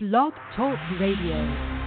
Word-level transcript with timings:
Blog 0.00 0.32
Talk 0.54 0.78
Radio. 1.00 1.77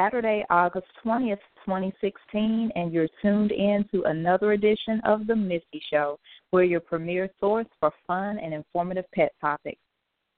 Saturday, 0.00 0.42
August 0.48 0.86
20th, 1.04 1.36
2016, 1.66 2.70
and 2.74 2.90
you're 2.90 3.08
tuned 3.20 3.52
in 3.52 3.84
to 3.92 4.04
another 4.04 4.52
edition 4.52 4.98
of 5.04 5.26
The 5.26 5.36
Missy 5.36 5.82
Show, 5.90 6.18
where 6.52 6.64
your 6.64 6.80
premier 6.80 7.28
source 7.38 7.66
for 7.78 7.92
fun 8.06 8.38
and 8.38 8.54
informative 8.54 9.04
pet 9.14 9.32
topics. 9.42 9.80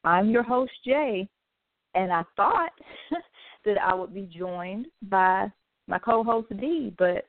I'm 0.03 0.31
your 0.31 0.43
host, 0.43 0.73
Jay, 0.85 1.29
and 1.95 2.13
I 2.13 2.25
thought 2.35 2.73
that 3.65 3.77
I 3.81 3.95
would 3.95 4.13
be 4.13 4.29
joined 4.37 4.87
by 5.03 5.47
my 5.87 6.01
co 6.01 6.25
host, 6.25 6.49
Dee, 6.59 6.93
but 6.99 7.25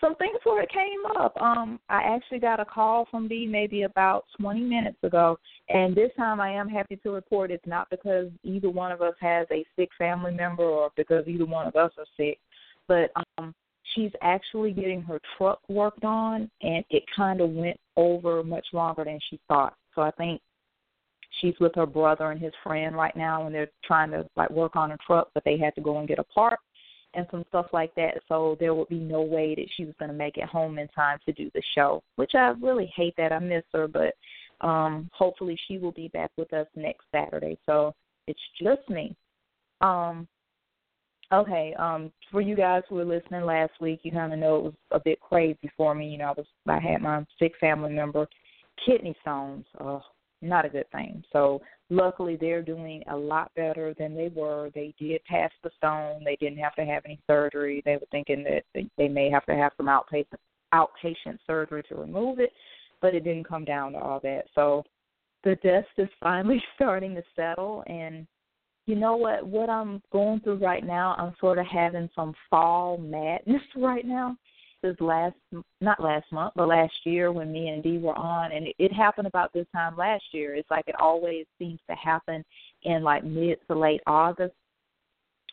some 0.00 0.14
things 0.16 0.38
where 0.44 0.62
it 0.62 0.70
came 0.70 1.04
up. 1.18 1.36
Um, 1.40 1.80
I 1.88 2.02
actually 2.02 2.38
got 2.38 2.60
a 2.60 2.64
call 2.64 3.06
from 3.10 3.28
Dee 3.28 3.46
maybe 3.46 3.82
about 3.82 4.24
20 4.40 4.60
minutes 4.60 4.98
ago, 5.02 5.38
and 5.68 5.94
this 5.94 6.10
time 6.16 6.40
I 6.40 6.50
am 6.50 6.68
happy 6.68 6.96
to 6.96 7.10
report 7.10 7.50
it's 7.50 7.66
not 7.66 7.90
because 7.90 8.28
either 8.44 8.70
one 8.70 8.92
of 8.92 9.02
us 9.02 9.14
has 9.20 9.46
a 9.50 9.64
sick 9.76 9.88
family 9.98 10.32
member 10.32 10.64
or 10.64 10.90
because 10.96 11.26
either 11.26 11.46
one 11.46 11.66
of 11.66 11.76
us 11.76 11.92
are 11.98 12.06
sick, 12.16 12.38
but 12.86 13.10
um, 13.38 13.54
she's 13.94 14.12
actually 14.22 14.72
getting 14.72 15.02
her 15.02 15.20
truck 15.36 15.60
worked 15.68 16.04
on, 16.04 16.50
and 16.62 16.84
it 16.90 17.02
kind 17.14 17.40
of 17.40 17.50
went 17.50 17.78
over 17.96 18.42
much 18.42 18.66
longer 18.72 19.04
than 19.04 19.18
she 19.30 19.40
thought. 19.48 19.74
So 19.94 20.02
I 20.02 20.10
think 20.12 20.40
she's 21.40 21.54
with 21.60 21.74
her 21.74 21.86
brother 21.86 22.30
and 22.30 22.40
his 22.40 22.52
friend 22.62 22.94
right 22.96 23.16
now, 23.16 23.46
and 23.46 23.54
they're 23.54 23.70
trying 23.84 24.10
to 24.12 24.26
like 24.36 24.50
work 24.50 24.76
on 24.76 24.90
her 24.90 24.98
truck, 25.06 25.28
but 25.34 25.44
they 25.44 25.58
had 25.58 25.74
to 25.74 25.80
go 25.80 25.98
and 25.98 26.08
get 26.08 26.18
a 26.18 26.24
part 26.24 26.58
and 27.18 27.26
some 27.30 27.44
stuff 27.48 27.66
like 27.72 27.94
that. 27.96 28.20
So 28.28 28.56
there 28.60 28.74
would 28.74 28.88
be 28.88 29.00
no 29.00 29.20
way 29.20 29.54
that 29.54 29.66
she 29.76 29.84
was 29.84 29.94
going 29.98 30.10
to 30.10 30.16
make 30.16 30.36
it 30.36 30.48
home 30.48 30.78
in 30.78 30.88
time 30.88 31.18
to 31.26 31.32
do 31.32 31.50
the 31.54 31.62
show, 31.74 32.02
which 32.16 32.32
I 32.34 32.54
really 32.60 32.90
hate 32.94 33.14
that. 33.16 33.32
I 33.32 33.38
miss 33.38 33.64
her, 33.72 33.88
but 33.88 34.14
um 34.60 35.08
hopefully 35.12 35.56
she 35.68 35.78
will 35.78 35.92
be 35.92 36.08
back 36.08 36.32
with 36.36 36.52
us 36.52 36.66
next 36.74 37.04
Saturday. 37.12 37.56
So 37.64 37.94
it's 38.26 38.40
just 38.60 38.88
me. 38.88 39.14
Um 39.80 40.26
okay, 41.32 41.74
um 41.78 42.10
for 42.32 42.40
you 42.40 42.56
guys 42.56 42.82
who 42.88 42.96
were 42.96 43.04
listening 43.04 43.42
last 43.44 43.72
week, 43.80 44.00
you 44.02 44.10
kind 44.10 44.32
of 44.32 44.38
know 44.38 44.56
it 44.56 44.62
was 44.64 44.74
a 44.90 45.00
bit 45.00 45.20
crazy 45.20 45.70
for 45.76 45.94
me. 45.94 46.08
You 46.08 46.18
know, 46.18 46.30
I 46.30 46.32
was 46.32 46.46
I 46.66 46.80
had 46.80 47.02
my 47.02 47.24
sick 47.38 47.52
family 47.60 47.92
member 47.92 48.26
kidney 48.84 49.14
stones. 49.22 49.64
Oh, 49.80 50.02
not 50.40 50.64
a 50.64 50.68
good 50.68 50.90
thing. 50.90 51.22
So 51.32 51.60
luckily 51.90 52.36
they're 52.36 52.62
doing 52.62 53.02
a 53.10 53.16
lot 53.16 53.50
better 53.56 53.94
than 53.98 54.14
they 54.14 54.28
were. 54.28 54.70
They 54.74 54.94
did 54.98 55.24
pass 55.24 55.50
the 55.62 55.70
stone. 55.76 56.22
They 56.24 56.36
didn't 56.36 56.58
have 56.58 56.74
to 56.76 56.84
have 56.84 57.04
any 57.04 57.20
surgery. 57.26 57.82
They 57.84 57.96
were 57.96 58.06
thinking 58.10 58.44
that 58.44 58.88
they 58.96 59.08
may 59.08 59.30
have 59.30 59.46
to 59.46 59.54
have 59.54 59.72
some 59.76 59.86
outpatient 59.86 60.38
outpatient 60.74 61.38
surgery 61.46 61.82
to 61.88 61.94
remove 61.94 62.38
it, 62.38 62.52
but 63.00 63.14
it 63.14 63.24
didn't 63.24 63.48
come 63.48 63.64
down 63.64 63.92
to 63.92 63.98
all 63.98 64.20
that. 64.22 64.44
So 64.54 64.84
the 65.42 65.56
dust 65.62 65.88
is 65.96 66.08
finally 66.20 66.62
starting 66.74 67.14
to 67.14 67.22
settle 67.34 67.82
and 67.86 68.26
you 68.86 68.94
know 68.94 69.16
what 69.16 69.46
what 69.46 69.68
I'm 69.68 70.02
going 70.12 70.40
through 70.40 70.58
right 70.58 70.84
now, 70.84 71.14
I'm 71.18 71.34
sort 71.40 71.58
of 71.58 71.66
having 71.66 72.08
some 72.16 72.34
fall 72.48 72.96
madness 72.96 73.62
right 73.76 74.04
now 74.06 74.36
this 74.82 74.96
last 75.00 75.34
not 75.80 76.02
last 76.02 76.30
month 76.32 76.52
but 76.56 76.68
last 76.68 76.92
year 77.04 77.32
when 77.32 77.52
me 77.52 77.68
and 77.68 77.82
Dee 77.82 77.98
were 77.98 78.16
on 78.16 78.52
and 78.52 78.68
it, 78.68 78.76
it 78.78 78.92
happened 78.92 79.26
about 79.26 79.52
this 79.52 79.66
time 79.72 79.96
last 79.96 80.24
year. 80.32 80.54
It's 80.54 80.70
like 80.70 80.84
it 80.86 80.94
always 81.00 81.46
seems 81.58 81.80
to 81.88 81.96
happen 81.96 82.44
in 82.82 83.02
like 83.02 83.24
mid 83.24 83.58
to 83.68 83.78
late 83.78 84.02
August. 84.06 84.54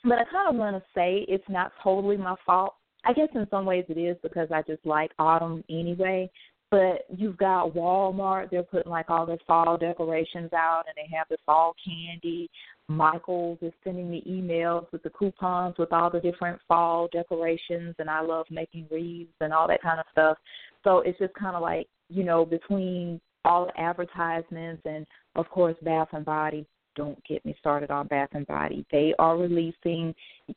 But 0.04 0.20
I 0.20 0.24
kind 0.32 0.50
of 0.50 0.56
want 0.56 0.76
to 0.76 0.84
say 0.94 1.26
it's 1.28 1.50
not 1.50 1.72
totally 1.84 2.18
my 2.18 2.36
fault. 2.46 2.76
I 3.04 3.14
guess 3.14 3.30
in 3.36 3.48
some 3.50 3.66
ways 3.66 3.86
it 3.90 3.98
is 3.98 4.18
because 4.22 4.50
I 4.52 4.62
just 4.64 4.86
like 4.86 5.12
autumn 5.20 5.64
anyway. 5.70 6.30
But 6.72 7.06
you've 7.16 7.38
got 7.38 7.74
Walmart, 7.74 8.50
they're 8.50 8.64
putting 8.64 8.92
like 8.92 9.10
all 9.10 9.26
their 9.26 9.38
fall 9.48 9.78
decorations 9.78 10.52
out 10.52 10.84
and 10.88 10.96
they 10.98 11.16
have 11.16 11.28
the 11.30 11.38
fall 11.46 11.76
candy. 11.84 12.50
Michaels 12.88 13.60
is 13.62 13.72
sending 13.84 14.10
me 14.10 14.24
emails 14.28 14.86
with 14.92 15.02
the 15.04 15.10
coupons 15.12 15.76
with 15.78 15.94
all 15.94 16.10
the 16.10 16.20
different 16.20 16.60
fall 16.68 17.08
decorations, 17.12 17.96
and 17.98 18.10
I 18.10 18.22
love 18.22 18.46
making 18.50 18.88
wreaths 18.92 19.32
and 19.42 19.54
all 19.54 19.68
that 19.68 19.82
kind 19.82 20.00
of 20.00 20.06
stuff. 20.12 20.38
So 20.84 21.00
it's 21.00 21.18
just 21.18 21.34
kind 21.34 21.56
of 21.56 21.62
like, 21.62 21.88
you 22.10 22.24
know, 22.24 22.46
between 22.46 23.20
all 23.44 23.66
the 23.66 23.80
advertisements 23.80 24.82
and, 24.86 25.06
of 25.36 25.50
course, 25.50 25.76
Bath 25.82 26.10
and 26.14 26.26
Body. 26.26 26.68
Don't 26.96 27.22
get 27.26 27.46
me 27.46 27.56
started 27.60 27.92
on 27.92 28.08
Bath 28.08 28.30
and 28.34 28.48
Body. 28.48 28.86
They 28.92 29.14
are 29.20 29.38
releasing, 29.38 30.14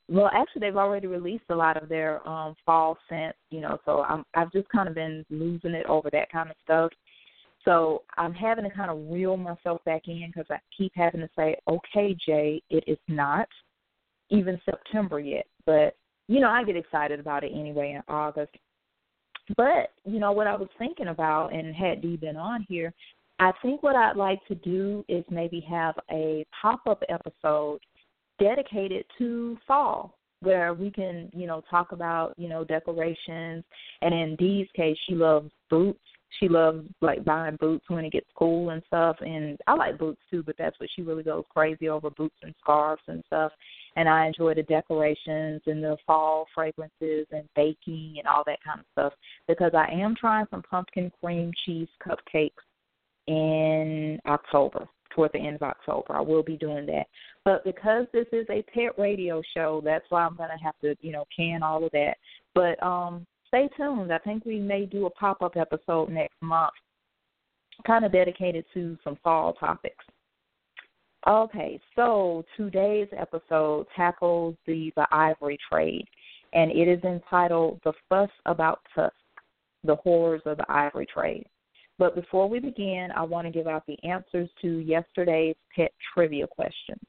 well, 0.08 0.30
actually, 0.32 0.60
they've 0.60 0.76
already 0.76 1.06
released 1.06 1.44
a 1.50 1.54
lot 1.54 1.82
of 1.82 1.88
their 1.88 2.26
um 2.28 2.54
fall 2.64 2.96
scents, 3.08 3.38
you 3.50 3.60
know. 3.60 3.78
So 3.84 4.02
I'm 4.02 4.24
I've 4.34 4.52
just 4.52 4.68
kind 4.68 4.88
of 4.88 4.94
been 4.94 5.24
losing 5.30 5.72
it 5.72 5.86
over 5.86 6.10
that 6.10 6.30
kind 6.30 6.50
of 6.50 6.56
stuff. 6.64 6.92
So 7.64 8.02
I'm 8.16 8.32
having 8.32 8.64
to 8.64 8.70
kind 8.70 8.90
of 8.90 9.10
reel 9.10 9.36
myself 9.36 9.84
back 9.84 10.02
in 10.06 10.30
because 10.32 10.46
I 10.50 10.58
keep 10.76 10.92
having 10.94 11.20
to 11.20 11.28
say, 11.36 11.56
okay, 11.68 12.16
Jay, 12.24 12.62
it 12.70 12.84
is 12.86 12.98
not 13.08 13.48
even 14.30 14.60
September 14.64 15.20
yet. 15.20 15.46
But, 15.66 15.94
you 16.28 16.40
know, 16.40 16.48
I 16.48 16.64
get 16.64 16.76
excited 16.76 17.20
about 17.20 17.44
it 17.44 17.52
anyway 17.54 17.92
in 17.92 18.02
August. 18.12 18.52
But, 19.56 19.92
you 20.04 20.18
know, 20.18 20.32
what 20.32 20.46
I 20.46 20.56
was 20.56 20.68
thinking 20.78 21.08
about, 21.08 21.52
and 21.52 21.74
had 21.74 22.00
Dee 22.00 22.16
been 22.16 22.36
on 22.36 22.64
here, 22.68 22.94
I 23.38 23.52
think 23.62 23.82
what 23.82 23.96
I'd 23.96 24.16
like 24.16 24.44
to 24.48 24.54
do 24.56 25.04
is 25.08 25.24
maybe 25.30 25.60
have 25.68 25.94
a 26.10 26.44
pop 26.60 26.80
up 26.86 27.02
episode 27.08 27.78
dedicated 28.40 29.04
to 29.18 29.56
fall 29.66 30.14
where 30.40 30.74
we 30.74 30.90
can, 30.90 31.30
you 31.32 31.46
know, 31.46 31.62
talk 31.68 31.92
about, 31.92 32.32
you 32.36 32.48
know, 32.48 32.64
decorations. 32.64 33.64
And 34.02 34.14
in 34.14 34.36
Dee's 34.36 34.68
case, 34.76 34.96
she 35.06 35.14
loves 35.14 35.50
boots 35.68 36.00
she 36.38 36.48
loves 36.48 36.86
like 37.00 37.24
buying 37.24 37.56
boots 37.56 37.84
when 37.88 38.04
it 38.04 38.12
gets 38.12 38.28
cool 38.36 38.70
and 38.70 38.82
stuff 38.86 39.16
and 39.20 39.58
I 39.66 39.74
like 39.74 39.98
boots 39.98 40.20
too, 40.30 40.42
but 40.42 40.56
that's 40.58 40.78
what 40.78 40.90
she 40.94 41.02
really 41.02 41.22
goes 41.22 41.44
crazy 41.50 41.88
over 41.88 42.10
boots 42.10 42.36
and 42.42 42.54
scarves 42.60 43.02
and 43.08 43.22
stuff. 43.26 43.52
And 43.96 44.08
I 44.08 44.26
enjoy 44.26 44.54
the 44.54 44.62
decorations 44.62 45.62
and 45.66 45.82
the 45.82 45.96
fall 46.06 46.46
fragrances 46.54 47.26
and 47.32 47.48
baking 47.56 48.16
and 48.18 48.26
all 48.26 48.44
that 48.46 48.58
kind 48.64 48.80
of 48.80 48.86
stuff 48.92 49.12
because 49.48 49.72
I 49.74 49.90
am 49.90 50.14
trying 50.14 50.46
some 50.50 50.62
pumpkin 50.62 51.10
cream 51.20 51.50
cheese 51.64 51.88
cupcakes 52.06 52.52
in 53.28 54.18
October, 54.26 54.88
toward 55.14 55.32
the 55.32 55.38
end 55.38 55.56
of 55.56 55.62
October. 55.62 56.16
I 56.16 56.20
will 56.20 56.42
be 56.42 56.56
doing 56.56 56.86
that. 56.86 57.06
But 57.44 57.62
because 57.64 58.06
this 58.12 58.26
is 58.32 58.46
a 58.50 58.62
pet 58.74 58.98
radio 58.98 59.42
show, 59.54 59.82
that's 59.84 60.06
why 60.08 60.24
I'm 60.24 60.36
gonna 60.36 60.58
have 60.62 60.78
to, 60.80 60.96
you 61.00 61.12
know, 61.12 61.24
can 61.34 61.62
all 61.62 61.84
of 61.84 61.92
that. 61.92 62.16
But 62.54 62.82
um 62.82 63.26
stay 63.46 63.68
tuned. 63.76 64.12
I 64.12 64.18
think 64.18 64.44
we 64.44 64.58
may 64.58 64.86
do 64.86 65.06
a 65.06 65.10
pop 65.10 65.42
up 65.42 65.56
episode 65.56 66.10
next 66.10 66.36
month, 66.40 66.72
kind 67.86 68.04
of 68.04 68.12
dedicated 68.12 68.64
to 68.74 68.96
some 69.04 69.18
fall 69.22 69.52
topics. 69.54 70.04
Okay, 71.26 71.80
so 71.96 72.44
today's 72.56 73.08
episode 73.16 73.86
tackles 73.94 74.54
the, 74.66 74.92
the 74.96 75.06
ivory 75.10 75.58
trade, 75.70 76.06
and 76.52 76.70
it 76.70 76.88
is 76.88 77.02
entitled 77.04 77.80
The 77.84 77.92
Fuss 78.08 78.30
About 78.46 78.80
Tusk 78.94 79.14
The 79.84 79.96
Horrors 79.96 80.42
of 80.46 80.58
the 80.58 80.70
Ivory 80.70 81.06
Trade. 81.12 81.46
But 81.98 82.14
before 82.14 82.48
we 82.48 82.60
begin, 82.60 83.08
I 83.14 83.22
want 83.22 83.46
to 83.46 83.52
give 83.52 83.66
out 83.66 83.84
the 83.86 83.98
answers 84.04 84.48
to 84.62 84.78
yesterday's 84.78 85.56
pet 85.74 85.92
trivia 86.14 86.46
questions. 86.46 87.02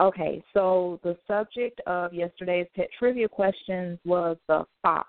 Okay, 0.00 0.42
so 0.52 1.00
the 1.02 1.16
subject 1.26 1.80
of 1.86 2.12
yesterday's 2.12 2.66
pet 2.76 2.88
trivia 2.98 3.28
questions 3.28 3.98
was 4.04 4.36
the 4.48 4.64
fox. 4.82 5.08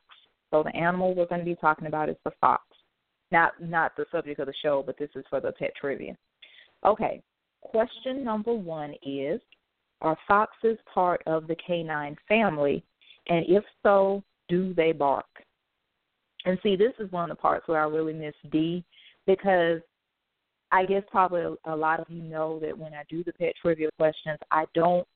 So 0.51 0.63
the 0.63 0.75
animal 0.75 1.13
we're 1.13 1.27
going 1.27 1.41
to 1.41 1.45
be 1.45 1.55
talking 1.55 1.87
about 1.87 2.09
is 2.09 2.15
the 2.23 2.31
fox. 2.39 2.63
Not 3.31 3.53
not 3.61 3.95
the 3.97 4.05
subject 4.11 4.39
of 4.39 4.47
the 4.47 4.53
show, 4.63 4.83
but 4.85 4.97
this 4.97 5.09
is 5.15 5.25
for 5.29 5.41
the 5.41 5.51
pet 5.51 5.71
trivia. 5.79 6.15
Okay. 6.85 7.21
Question 7.61 8.23
number 8.23 8.53
one 8.53 8.93
is 9.05 9.41
Are 10.01 10.17
foxes 10.27 10.77
part 10.91 11.21
of 11.27 11.47
the 11.47 11.55
canine 11.55 12.15
family? 12.27 12.83
And 13.27 13.45
if 13.47 13.63
so, 13.83 14.23
do 14.47 14.73
they 14.73 14.91
bark? 14.91 15.25
And 16.45 16.57
see, 16.63 16.75
this 16.75 16.93
is 16.99 17.11
one 17.11 17.29
of 17.29 17.37
the 17.37 17.41
parts 17.41 17.67
where 17.67 17.81
I 17.81 17.87
really 17.87 18.13
miss 18.13 18.35
Dee 18.51 18.83
because 19.27 19.81
I 20.71 20.85
guess 20.85 21.03
probably 21.11 21.55
a 21.65 21.75
lot 21.75 21.99
of 21.99 22.09
you 22.09 22.21
know 22.21 22.59
that 22.59 22.77
when 22.77 22.93
I 22.93 23.03
do 23.09 23.23
the 23.23 23.33
pet 23.33 23.53
trivia 23.61 23.89
questions, 23.97 24.37
I 24.51 24.65
don't 24.73 25.07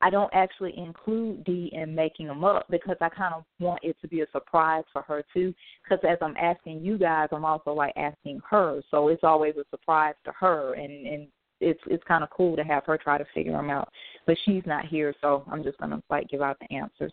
I 0.00 0.10
don't 0.10 0.30
actually 0.32 0.78
include 0.78 1.44
Dee 1.44 1.70
in 1.72 1.94
making 1.94 2.28
them 2.28 2.44
up 2.44 2.66
because 2.70 2.96
I 3.00 3.08
kind 3.08 3.34
of 3.34 3.44
want 3.58 3.80
it 3.82 3.96
to 4.00 4.08
be 4.08 4.20
a 4.20 4.30
surprise 4.30 4.84
for 4.92 5.02
her 5.02 5.24
too. 5.34 5.52
Because 5.82 5.98
as 6.08 6.18
I'm 6.22 6.36
asking 6.36 6.84
you 6.84 6.98
guys, 6.98 7.28
I'm 7.32 7.44
also 7.44 7.72
like 7.72 7.94
asking 7.96 8.40
her, 8.48 8.80
so 8.90 9.08
it's 9.08 9.24
always 9.24 9.56
a 9.56 9.64
surprise 9.70 10.14
to 10.24 10.32
her, 10.38 10.74
and 10.74 11.06
and 11.06 11.28
it's 11.60 11.80
it's 11.86 12.04
kind 12.04 12.22
of 12.22 12.30
cool 12.30 12.54
to 12.56 12.62
have 12.62 12.84
her 12.84 12.96
try 12.96 13.18
to 13.18 13.26
figure 13.34 13.52
them 13.52 13.70
out. 13.70 13.88
But 14.26 14.36
she's 14.44 14.62
not 14.66 14.86
here, 14.86 15.14
so 15.20 15.44
I'm 15.50 15.64
just 15.64 15.78
gonna 15.78 16.02
like 16.10 16.28
give 16.28 16.42
out 16.42 16.58
the 16.60 16.76
answers. 16.76 17.12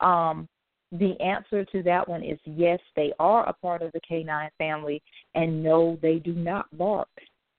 Um, 0.00 0.48
the 0.92 1.20
answer 1.20 1.64
to 1.64 1.82
that 1.82 2.08
one 2.08 2.22
is 2.22 2.38
yes, 2.44 2.78
they 2.94 3.12
are 3.18 3.48
a 3.48 3.52
part 3.52 3.82
of 3.82 3.92
the 3.92 4.00
canine 4.00 4.50
family, 4.58 5.02
and 5.34 5.62
no, 5.62 5.98
they 6.00 6.18
do 6.18 6.32
not 6.32 6.66
bark. 6.76 7.08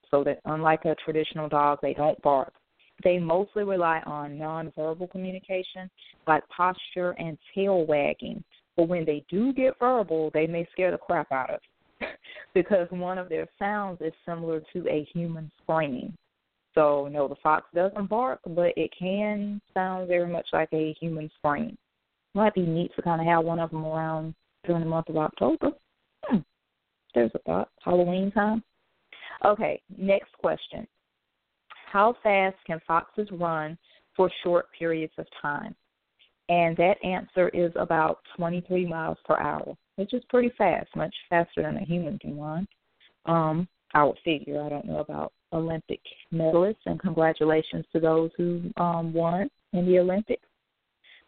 So 0.10 0.24
that 0.24 0.40
unlike 0.46 0.86
a 0.86 0.96
traditional 1.04 1.50
dog, 1.50 1.80
they 1.82 1.94
don't 1.94 2.22
bark. 2.22 2.54
They 3.04 3.20
mostly 3.20 3.64
rely 3.64 4.02
on 4.06 4.38
nonverbal 4.38 5.12
communication, 5.12 5.90
like 6.26 6.48
posture 6.50 7.12
and 7.20 7.38
tail 7.54 7.86
wagging. 7.86 8.44
But 8.76 8.88
when 8.88 9.06
they 9.06 9.24
do 9.30 9.54
get 9.54 9.78
verbal, 9.80 10.32
they 10.34 10.48
may 10.48 10.68
scare 10.72 10.92
the 10.92 10.98
crap 10.98 11.32
out 11.32 11.50
of 11.50 11.60
you 12.00 12.08
because 12.54 12.88
one 12.92 13.18
of 13.18 13.30
their 13.30 13.48
sounds 13.60 14.00
is 14.02 14.14
similar 14.26 14.62
to 14.74 14.88
a 14.88 15.08
human 15.14 15.52
scream. 15.62 16.16
So, 16.74 17.10
no, 17.12 17.28
the 17.28 17.36
fox 17.42 17.66
doesn't 17.74 18.08
bark, 18.08 18.40
but 18.46 18.72
it 18.78 18.92
can 18.98 19.60
sound 19.74 20.08
very 20.08 20.32
much 20.32 20.46
like 20.54 20.70
a 20.74 20.96
human 21.00 21.30
scream. 21.38 21.76
Might 22.38 22.54
be 22.54 22.62
neat 22.62 22.92
to 22.96 23.02
kind 23.02 23.20
of 23.20 23.26
have 23.26 23.44
one 23.44 23.58
of 23.58 23.72
them 23.72 23.84
around 23.84 24.36
during 24.64 24.84
the 24.84 24.88
month 24.88 25.10
of 25.10 25.18
October. 25.18 25.72
Hmm. 26.26 26.38
There's 27.16 27.32
a 27.34 27.40
thought. 27.40 27.70
Halloween 27.84 28.30
time. 28.32 28.64
Okay, 29.44 29.82
next 29.98 30.32
question. 30.34 30.86
How 31.92 32.16
fast 32.22 32.56
can 32.68 32.80
foxes 32.86 33.28
run 33.32 33.76
for 34.16 34.30
short 34.44 34.68
periods 34.78 35.14
of 35.18 35.26
time? 35.42 35.74
And 36.48 36.78
that 36.78 37.04
answer 37.04 37.50
is 37.50 37.72
about 37.76 38.20
23 38.36 38.86
miles 38.86 39.18
per 39.26 39.36
hour, 39.38 39.76
which 39.96 40.14
is 40.14 40.22
pretty 40.30 40.52
fast, 40.60 40.96
much 40.96 41.16
faster 41.30 41.64
than 41.64 41.78
a 41.78 41.86
human 41.86 42.20
can 42.20 42.40
run. 42.40 42.68
Um, 43.26 43.68
I 43.96 44.04
would 44.04 44.20
figure. 44.24 44.62
I 44.62 44.70
don't 44.70 44.86
know 44.86 45.00
about 45.00 45.34
Olympic 45.54 46.02
medalists, 46.32 46.86
and 46.86 47.00
congratulations 47.00 47.86
to 47.94 48.00
those 48.00 48.30
who 48.38 48.62
um, 48.78 49.12
won 49.12 49.50
in 49.74 49.88
the 49.88 49.98
Olympics. 49.98 50.46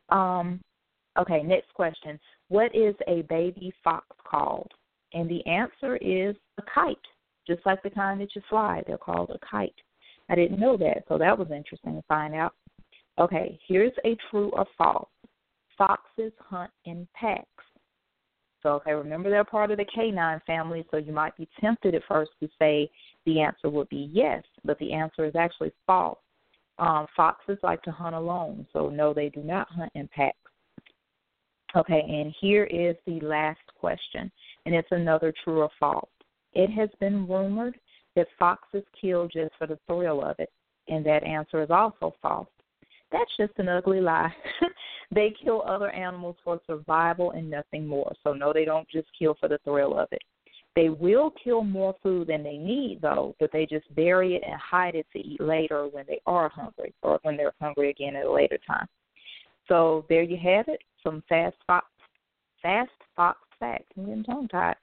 Um, 0.09 0.61
Okay, 1.17 1.41
next 1.43 1.73
question. 1.73 2.19
What 2.49 2.73
is 2.75 2.95
a 3.07 3.23
baby 3.23 3.73
fox 3.83 4.05
called? 4.23 4.71
And 5.13 5.29
the 5.29 5.45
answer 5.45 5.97
is 5.97 6.35
a 6.57 6.63
kite, 6.73 6.97
just 7.47 7.65
like 7.65 7.81
the 7.81 7.89
kind 7.89 8.21
that 8.21 8.35
you 8.35 8.41
fly. 8.49 8.83
They're 8.85 8.97
called 8.97 9.31
a 9.31 9.39
kite. 9.45 9.73
I 10.29 10.35
didn't 10.35 10.59
know 10.59 10.77
that, 10.77 11.05
so 11.07 11.17
that 11.17 11.37
was 11.37 11.49
interesting 11.51 11.95
to 11.95 12.03
find 12.07 12.35
out. 12.35 12.53
Okay, 13.19 13.59
here's 13.67 13.91
a 14.05 14.15
true 14.29 14.49
or 14.53 14.65
false. 14.77 15.09
Foxes 15.77 16.31
hunt 16.39 16.71
in 16.85 17.07
packs. 17.15 17.45
So, 18.61 18.71
okay, 18.71 18.93
remember 18.93 19.29
they're 19.29 19.43
part 19.43 19.71
of 19.71 19.77
the 19.77 19.85
canine 19.85 20.41
family, 20.45 20.85
so 20.91 20.97
you 20.97 21.13
might 21.13 21.35
be 21.37 21.47
tempted 21.59 21.95
at 21.95 22.03
first 22.07 22.31
to 22.41 22.49
say 22.59 22.89
the 23.25 23.39
answer 23.41 23.69
would 23.69 23.89
be 23.89 24.09
yes, 24.11 24.43
but 24.65 24.77
the 24.79 24.93
answer 24.93 25.25
is 25.25 25.35
actually 25.35 25.71
false. 25.87 26.19
Um, 26.77 27.07
foxes 27.15 27.57
like 27.63 27.81
to 27.83 27.91
hunt 27.91 28.15
alone, 28.15 28.65
so 28.71 28.89
no, 28.89 29.13
they 29.13 29.29
do 29.29 29.41
not 29.41 29.67
hunt 29.69 29.91
in 29.95 30.07
packs. 30.09 30.37
Okay, 31.75 32.01
and 32.07 32.33
here 32.39 32.63
is 32.65 32.95
the 33.05 33.19
last 33.25 33.59
question, 33.79 34.31
and 34.65 34.73
it's 34.73 34.87
another 34.91 35.33
true 35.43 35.61
or 35.61 35.69
false. 35.79 36.09
It 36.53 36.71
has 36.71 36.89
been 36.99 37.27
rumored 37.27 37.79
that 38.15 38.27
foxes 38.39 38.83
kill 38.99 39.27
just 39.27 39.51
for 39.57 39.67
the 39.67 39.77
thrill 39.85 40.23
of 40.23 40.35
it, 40.39 40.51
and 40.87 41.05
that 41.05 41.23
answer 41.23 41.61
is 41.61 41.69
also 41.69 42.15
false. 42.21 42.49
That's 43.11 43.31
just 43.37 43.53
an 43.57 43.69
ugly 43.69 44.01
lie. 44.01 44.33
they 45.11 45.33
kill 45.43 45.63
other 45.67 45.91
animals 45.91 46.37
for 46.43 46.59
survival 46.67 47.31
and 47.31 47.49
nothing 47.49 47.87
more. 47.87 48.11
So, 48.23 48.33
no, 48.33 48.51
they 48.53 48.65
don't 48.65 48.87
just 48.89 49.07
kill 49.17 49.35
for 49.39 49.47
the 49.47 49.59
thrill 49.63 49.97
of 49.97 50.07
it. 50.11 50.21
They 50.75 50.89
will 50.89 51.33
kill 51.43 51.63
more 51.63 51.95
food 52.01 52.27
than 52.27 52.43
they 52.43 52.57
need, 52.57 52.99
though, 53.01 53.35
but 53.39 53.51
they 53.51 53.65
just 53.65 53.93
bury 53.95 54.35
it 54.35 54.43
and 54.45 54.59
hide 54.59 54.95
it 54.95 55.07
to 55.13 55.19
eat 55.19 55.41
later 55.41 55.87
when 55.87 56.05
they 56.07 56.21
are 56.25 56.49
hungry 56.49 56.93
or 57.01 57.19
when 57.23 57.37
they're 57.37 57.53
hungry 57.59 57.89
again 57.89 58.15
at 58.15 58.25
a 58.25 58.31
later 58.31 58.59
time. 58.65 58.87
So 59.69 60.05
there 60.09 60.23
you 60.23 60.37
have 60.37 60.67
it. 60.67 60.81
Some 61.03 61.23
fast 61.29 61.55
fox, 61.65 61.87
fast 62.61 62.91
fox 63.15 63.39
facts. 63.59 63.85
I'm 63.97 64.05
getting 64.05 64.23
tongue 64.23 64.49
tied. 64.49 64.75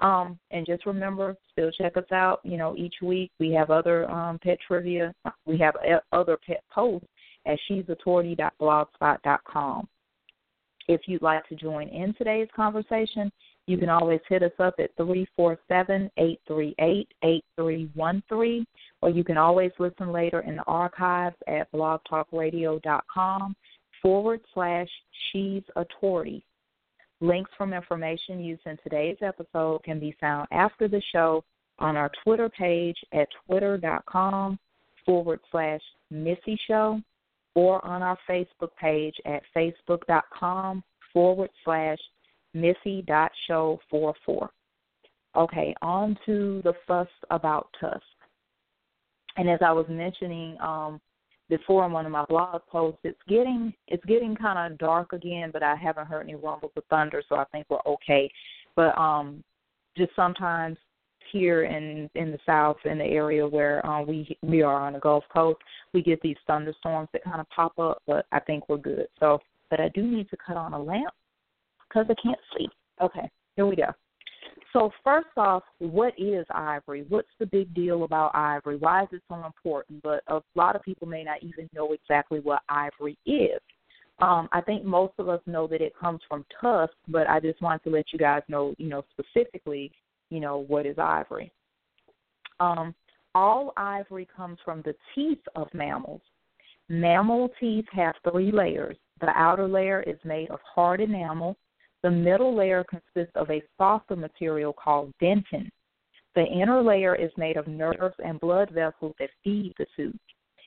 Um, 0.00 0.38
and 0.50 0.66
just 0.66 0.86
remember, 0.86 1.36
still 1.52 1.70
check 1.70 1.96
us 1.96 2.10
out. 2.12 2.40
You 2.44 2.58
know, 2.58 2.76
each 2.76 2.96
week 3.02 3.30
we 3.40 3.52
have 3.52 3.70
other 3.70 4.10
um, 4.10 4.38
pet 4.40 4.58
trivia. 4.66 5.14
We 5.46 5.56
have 5.58 5.76
other 6.12 6.36
pet 6.46 6.62
posts 6.72 7.08
at 7.46 7.58
shesatortie.blogspot.com. 7.70 9.88
If 10.86 11.00
you'd 11.06 11.22
like 11.22 11.48
to 11.48 11.54
join 11.54 11.88
in 11.88 12.12
today's 12.14 12.48
conversation, 12.54 13.32
you 13.66 13.78
can 13.78 13.88
always 13.88 14.20
hit 14.28 14.42
us 14.42 14.52
up 14.58 14.74
at 14.78 14.94
three 14.96 15.26
four 15.34 15.58
seven 15.68 16.10
eight 16.18 16.38
three 16.46 16.74
eight 16.78 17.08
eight 17.22 17.42
three 17.56 17.88
one 17.94 18.22
three, 18.28 18.66
or 19.00 19.08
you 19.08 19.24
can 19.24 19.38
always 19.38 19.72
listen 19.78 20.12
later 20.12 20.40
in 20.40 20.56
the 20.56 20.62
archives 20.64 21.36
at 21.46 21.72
blogtalkradio.com 21.72 23.56
forward 24.04 24.40
slash 24.52 24.88
she's 25.32 25.62
a. 25.76 26.44
Links 27.20 27.50
from 27.56 27.72
information 27.72 28.38
used 28.38 28.66
in 28.66 28.76
today's 28.82 29.16
episode 29.22 29.82
can 29.82 29.98
be 29.98 30.14
found 30.20 30.46
after 30.52 30.88
the 30.88 31.00
show 31.10 31.42
on 31.78 31.96
our 31.96 32.10
Twitter 32.22 32.50
page 32.50 32.98
at 33.14 33.28
twitter.com 33.46 34.58
forward 35.06 35.40
slash 35.50 35.80
Missy 36.10 36.60
Show 36.68 37.00
or 37.54 37.84
on 37.86 38.02
our 38.02 38.18
Facebook 38.28 38.76
page 38.78 39.14
at 39.24 39.42
facebook.com 39.56 40.84
forward 41.12 41.50
slash 41.64 41.98
Missy 42.52 43.02
dot 43.06 43.32
show 43.48 43.80
four 43.90 44.14
four. 44.26 44.50
Okay, 45.34 45.74
on 45.80 46.16
to 46.26 46.60
the 46.62 46.74
fuss 46.86 47.08
about 47.30 47.68
Tusk. 47.80 48.02
And 49.36 49.48
as 49.48 49.60
I 49.64 49.72
was 49.72 49.86
mentioning 49.88 50.56
um, 50.60 51.00
before 51.48 51.84
in 51.84 51.92
one 51.92 52.06
of 52.06 52.12
my 52.12 52.24
blog 52.24 52.62
posts. 52.68 53.00
It's 53.04 53.18
getting 53.28 53.72
it's 53.88 54.04
getting 54.04 54.34
kind 54.34 54.72
of 54.72 54.78
dark 54.78 55.12
again, 55.12 55.50
but 55.52 55.62
I 55.62 55.76
haven't 55.76 56.06
heard 56.06 56.22
any 56.22 56.34
rumbles 56.34 56.72
of 56.76 56.84
thunder, 56.90 57.22
so 57.28 57.36
I 57.36 57.44
think 57.44 57.66
we're 57.68 57.78
okay. 57.86 58.30
But 58.76 58.96
um, 58.98 59.42
just 59.96 60.14
sometimes 60.16 60.76
here 61.32 61.64
in 61.64 62.08
in 62.14 62.30
the 62.30 62.38
south 62.46 62.76
in 62.84 62.98
the 62.98 63.04
area 63.04 63.46
where 63.46 63.84
um, 63.86 64.06
we 64.06 64.36
we 64.42 64.62
are 64.62 64.86
on 64.86 64.94
the 64.94 64.98
Gulf 64.98 65.24
Coast, 65.32 65.58
we 65.92 66.02
get 66.02 66.20
these 66.22 66.36
thunderstorms 66.46 67.08
that 67.12 67.24
kind 67.24 67.40
of 67.40 67.48
pop 67.50 67.78
up, 67.78 68.02
but 68.06 68.26
I 68.32 68.40
think 68.40 68.68
we're 68.68 68.78
good. 68.78 69.06
So, 69.20 69.40
but 69.70 69.80
I 69.80 69.88
do 69.90 70.02
need 70.02 70.30
to 70.30 70.36
cut 70.36 70.56
on 70.56 70.72
a 70.72 70.82
lamp 70.82 71.14
because 71.88 72.06
I 72.08 72.14
can't 72.22 72.40
sleep. 72.56 72.70
Okay, 73.00 73.28
here 73.56 73.66
we 73.66 73.76
go. 73.76 73.92
So 74.74 74.90
first 75.04 75.28
off, 75.36 75.62
what 75.78 76.14
is 76.18 76.44
ivory? 76.50 77.06
What's 77.08 77.28
the 77.38 77.46
big 77.46 77.72
deal 77.74 78.02
about 78.02 78.34
ivory? 78.34 78.76
Why 78.76 79.04
is 79.04 79.08
it 79.12 79.22
so 79.28 79.44
important? 79.46 80.02
But 80.02 80.22
a 80.26 80.40
lot 80.56 80.74
of 80.74 80.82
people 80.82 81.06
may 81.06 81.22
not 81.22 81.42
even 81.42 81.70
know 81.72 81.92
exactly 81.92 82.40
what 82.40 82.62
ivory 82.68 83.16
is. 83.24 83.60
Um, 84.18 84.48
I 84.52 84.60
think 84.60 84.84
most 84.84 85.12
of 85.18 85.28
us 85.28 85.40
know 85.46 85.68
that 85.68 85.80
it 85.80 85.92
comes 85.98 86.20
from 86.28 86.44
tusk, 86.60 86.92
but 87.06 87.28
I 87.28 87.38
just 87.38 87.62
wanted 87.62 87.84
to 87.84 87.90
let 87.90 88.06
you 88.12 88.18
guys 88.18 88.42
know, 88.48 88.74
you 88.78 88.88
know, 88.88 89.04
specifically, 89.12 89.92
you 90.30 90.40
know, 90.40 90.64
what 90.66 90.86
is 90.86 90.98
ivory. 90.98 91.52
Um, 92.58 92.96
all 93.34 93.72
ivory 93.76 94.26
comes 94.36 94.58
from 94.64 94.82
the 94.82 94.94
teeth 95.14 95.42
of 95.54 95.68
mammals. 95.72 96.20
Mammal 96.88 97.48
teeth 97.60 97.86
have 97.92 98.14
three 98.28 98.50
layers. 98.50 98.96
The 99.20 99.30
outer 99.36 99.68
layer 99.68 100.02
is 100.02 100.18
made 100.24 100.50
of 100.50 100.58
hard 100.62 101.00
enamel, 101.00 101.56
the 102.04 102.10
middle 102.10 102.54
layer 102.54 102.84
consists 102.84 103.34
of 103.34 103.50
a 103.50 103.62
softer 103.78 104.14
material 104.14 104.74
called 104.74 105.10
dentin. 105.22 105.70
The 106.34 106.44
inner 106.44 106.82
layer 106.82 107.14
is 107.14 107.30
made 107.38 107.56
of 107.56 107.66
nerves 107.66 108.14
and 108.22 108.38
blood 108.38 108.70
vessels 108.70 109.14
that 109.18 109.30
feed 109.42 109.72
the 109.78 109.86
tooth. 109.96 110.14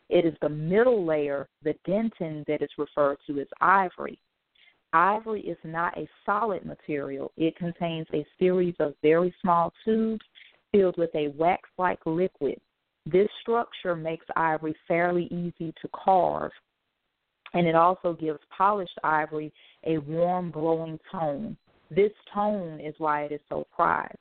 It 0.09 0.25
is 0.25 0.33
the 0.41 0.49
middle 0.49 1.05
layer, 1.05 1.47
the 1.61 1.75
dentin, 1.87 2.43
that 2.47 2.63
is 2.63 2.71
referred 2.79 3.17
to 3.27 3.39
as 3.39 3.47
ivory. 3.61 4.17
Ivory 4.93 5.41
is 5.41 5.59
not 5.63 5.95
a 5.95 6.09
solid 6.25 6.65
material. 6.65 7.31
It 7.37 7.55
contains 7.55 8.07
a 8.15 8.25
series 8.39 8.75
of 8.79 8.95
very 9.03 9.31
small 9.39 9.71
tubes 9.85 10.25
filled 10.71 10.97
with 10.97 11.13
a 11.13 11.27
wax 11.37 11.69
like 11.77 11.99
liquid. 12.07 12.59
This 13.05 13.27
structure 13.41 13.95
makes 13.95 14.25
ivory 14.35 14.75
fairly 14.87 15.25
easy 15.25 15.71
to 15.83 15.89
carve, 15.93 16.51
and 17.53 17.67
it 17.67 17.75
also 17.75 18.13
gives 18.13 18.39
polished 18.55 18.97
ivory 19.03 19.51
a 19.85 19.97
warm, 19.99 20.51
glowing 20.51 20.99
tone. 21.11 21.57
This 21.89 22.11
tone 22.33 22.79
is 22.79 22.93
why 22.97 23.23
it 23.23 23.31
is 23.31 23.41
so 23.49 23.65
prized. 23.75 24.17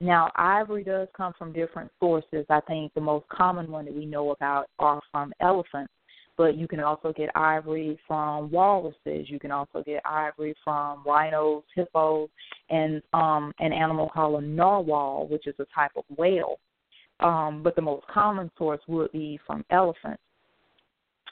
Now, 0.00 0.30
ivory 0.36 0.82
does 0.82 1.08
come 1.14 1.34
from 1.38 1.52
different 1.52 1.90
sources. 2.00 2.46
I 2.48 2.60
think 2.60 2.94
the 2.94 3.00
most 3.02 3.28
common 3.28 3.70
one 3.70 3.84
that 3.84 3.94
we 3.94 4.06
know 4.06 4.30
about 4.30 4.68
are 4.78 5.00
from 5.12 5.32
elephants, 5.40 5.92
but 6.38 6.56
you 6.56 6.66
can 6.66 6.80
also 6.80 7.12
get 7.12 7.28
ivory 7.34 7.98
from 8.06 8.50
walruses. 8.50 9.28
You 9.28 9.38
can 9.38 9.50
also 9.50 9.82
get 9.84 10.00
ivory 10.06 10.54
from 10.64 11.02
rhinos, 11.04 11.64
hippos, 11.74 12.30
and 12.70 13.02
um, 13.12 13.52
an 13.58 13.74
animal 13.74 14.08
called 14.08 14.42
a 14.42 14.46
narwhal, 14.46 15.28
which 15.28 15.46
is 15.46 15.54
a 15.58 15.66
type 15.74 15.92
of 15.96 16.04
whale. 16.16 16.58
Um, 17.20 17.60
but 17.62 17.76
the 17.76 17.82
most 17.82 18.06
common 18.06 18.50
source 18.56 18.80
would 18.88 19.12
be 19.12 19.38
from 19.46 19.66
elephants. 19.70 20.22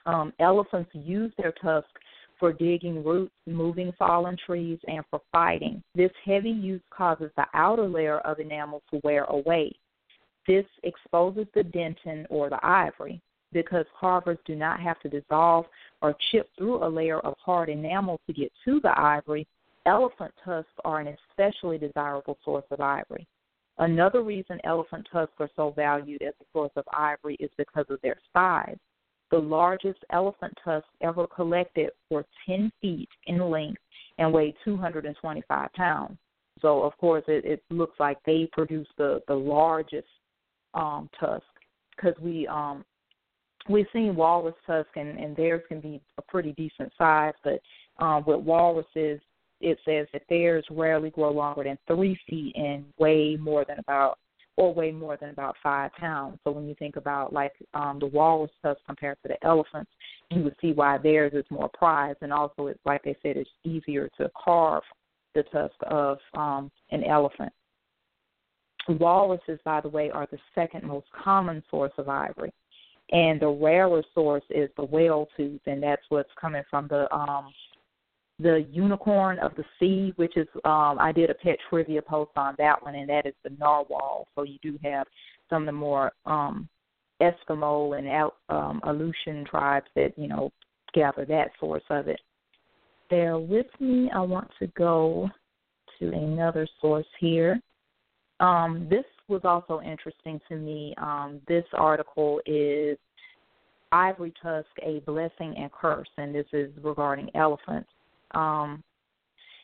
Um, 0.08 0.32
elephants 0.40 0.90
use 0.94 1.32
their 1.36 1.52
tusks 1.52 1.90
for 2.40 2.50
digging 2.50 3.04
roots, 3.04 3.34
moving 3.46 3.92
fallen 3.98 4.38
trees, 4.46 4.78
and 4.88 5.04
for 5.10 5.20
fighting. 5.30 5.82
This 5.94 6.10
heavy 6.24 6.50
use 6.50 6.80
causes 6.88 7.30
the 7.36 7.44
outer 7.52 7.86
layer 7.86 8.20
of 8.20 8.40
enamel 8.40 8.82
to 8.90 9.02
wear 9.04 9.24
away. 9.24 9.70
This 10.46 10.64
exposes 10.82 11.46
the 11.54 11.62
dentin 11.62 12.24
or 12.30 12.48
the 12.48 12.64
ivory. 12.66 13.20
Because 13.52 13.84
carvers 13.98 14.38
do 14.46 14.54
not 14.54 14.80
have 14.80 14.98
to 15.00 15.08
dissolve 15.08 15.66
or 16.00 16.14
chip 16.30 16.48
through 16.56 16.84
a 16.84 16.88
layer 16.88 17.20
of 17.20 17.34
hard 17.44 17.68
enamel 17.68 18.20
to 18.26 18.32
get 18.32 18.50
to 18.64 18.80
the 18.80 18.98
ivory, 18.98 19.46
elephant 19.84 20.32
tusks 20.42 20.70
are 20.84 21.00
an 21.00 21.16
especially 21.30 21.76
desirable 21.76 22.38
source 22.44 22.66
of 22.70 22.80
ivory. 22.80 23.26
Another 23.78 24.22
reason 24.22 24.58
elephant 24.64 25.06
tusks 25.10 25.34
are 25.38 25.50
so 25.54 25.70
valued 25.70 26.22
as 26.22 26.34
a 26.40 26.44
source 26.52 26.72
of 26.76 26.84
ivory 26.94 27.36
is 27.40 27.50
because 27.58 27.86
of 27.88 28.00
their 28.02 28.18
size. 28.32 28.76
The 29.30 29.38
largest 29.38 29.98
elephant 30.10 30.56
tusks 30.64 30.88
ever 31.02 31.26
collected 31.26 31.90
were 32.10 32.24
10 32.46 32.72
feet 32.80 33.08
in 33.26 33.50
length 33.50 33.80
and 34.18 34.32
weighed 34.32 34.54
225 34.64 35.72
pounds. 35.74 36.16
So, 36.60 36.82
of 36.82 36.96
course, 36.98 37.24
it, 37.28 37.44
it 37.44 37.62
looks 37.70 38.00
like 38.00 38.18
they 38.24 38.48
produced 38.52 38.90
the, 38.96 39.20
the 39.28 39.34
largest 39.34 40.08
um, 40.74 41.08
tusk 41.18 41.44
because 41.94 42.14
we 42.20 42.46
um, 42.46 42.84
we've 43.68 43.86
seen 43.92 44.16
walrus 44.16 44.54
tusk 44.66 44.88
and, 44.96 45.18
and 45.18 45.36
theirs 45.36 45.62
can 45.68 45.80
be 45.80 46.00
a 46.16 46.22
pretty 46.22 46.52
decent 46.52 46.92
size, 46.96 47.34
but 47.44 47.60
um, 47.98 48.24
with 48.26 48.40
walruses, 48.40 49.20
it 49.60 49.78
says 49.84 50.06
that 50.12 50.22
theirs 50.28 50.64
rarely 50.70 51.10
grow 51.10 51.30
longer 51.32 51.64
than 51.64 51.78
three 51.86 52.18
feet 52.28 52.54
and 52.56 52.84
weigh 52.98 53.36
more 53.36 53.64
than 53.66 53.78
about 53.80 54.18
or 54.58 54.74
weigh 54.74 54.90
more 54.90 55.16
than 55.16 55.30
about 55.30 55.54
five 55.62 55.92
pounds. 55.92 56.36
So 56.42 56.50
when 56.50 56.66
you 56.66 56.74
think 56.74 56.96
about 56.96 57.32
like 57.32 57.52
um, 57.74 57.98
the 58.00 58.06
walrus 58.06 58.50
tusk 58.60 58.80
compared 58.86 59.16
to 59.22 59.28
the 59.28 59.46
elephants, 59.46 59.90
you 60.32 60.42
would 60.42 60.56
see 60.60 60.72
why 60.72 60.98
theirs 60.98 61.32
is 61.32 61.44
more 61.48 61.70
prized, 61.72 62.18
and 62.22 62.32
also 62.32 62.66
it's 62.66 62.80
like 62.84 63.04
they 63.04 63.16
said, 63.22 63.36
it's 63.36 63.48
easier 63.62 64.10
to 64.18 64.28
carve 64.44 64.82
the 65.36 65.44
tusk 65.44 65.76
of 65.86 66.18
um, 66.34 66.72
an 66.90 67.04
elephant. 67.04 67.52
Walruses, 68.88 69.60
by 69.64 69.80
the 69.80 69.88
way, 69.88 70.10
are 70.10 70.26
the 70.28 70.38
second 70.56 70.82
most 70.82 71.06
common 71.12 71.62
source 71.70 71.92
of 71.96 72.08
ivory, 72.08 72.52
and 73.12 73.40
the 73.40 73.48
rarer 73.48 74.02
source 74.12 74.44
is 74.50 74.70
the 74.76 74.84
whale 74.84 75.28
tooth, 75.36 75.60
and 75.66 75.80
that's 75.80 76.02
what's 76.08 76.30
coming 76.40 76.64
from 76.68 76.88
the 76.88 77.14
um, 77.14 77.52
the 78.40 78.66
unicorn 78.70 79.38
of 79.40 79.52
the 79.56 79.64
sea, 79.78 80.12
which 80.16 80.36
is 80.36 80.46
um, 80.64 80.98
I 81.00 81.12
did 81.12 81.30
a 81.30 81.34
pet 81.34 81.58
trivia 81.68 82.02
post 82.02 82.30
on 82.36 82.54
that 82.58 82.82
one, 82.82 82.94
and 82.94 83.08
that 83.08 83.26
is 83.26 83.34
the 83.42 83.50
narwhal. 83.58 84.28
So 84.34 84.42
you 84.42 84.58
do 84.62 84.78
have 84.84 85.06
some 85.50 85.62
of 85.62 85.66
the 85.66 85.72
more 85.72 86.12
um, 86.24 86.68
Eskimo 87.20 87.98
and 87.98 88.30
um, 88.48 88.80
Aleutian 88.84 89.44
tribes 89.44 89.86
that 89.96 90.16
you 90.16 90.28
know 90.28 90.52
gather 90.94 91.24
that 91.24 91.50
source 91.58 91.82
of 91.90 92.08
it. 92.08 92.20
Bear 93.10 93.38
with 93.38 93.66
me. 93.80 94.10
I 94.14 94.20
want 94.20 94.50
to 94.60 94.66
go 94.68 95.28
to 95.98 96.08
another 96.08 96.68
source 96.80 97.06
here. 97.18 97.60
Um, 98.40 98.86
this 98.88 99.04
was 99.26 99.40
also 99.44 99.80
interesting 99.80 100.40
to 100.48 100.56
me. 100.56 100.94
Um, 100.98 101.40
this 101.48 101.64
article 101.72 102.40
is 102.46 102.96
Ivory 103.90 104.32
Tusk, 104.40 104.68
a 104.82 105.00
blessing 105.00 105.54
and 105.58 105.72
curse, 105.72 106.08
and 106.18 106.32
this 106.32 106.46
is 106.52 106.70
regarding 106.82 107.30
elephants. 107.34 107.88
Um, 108.34 108.82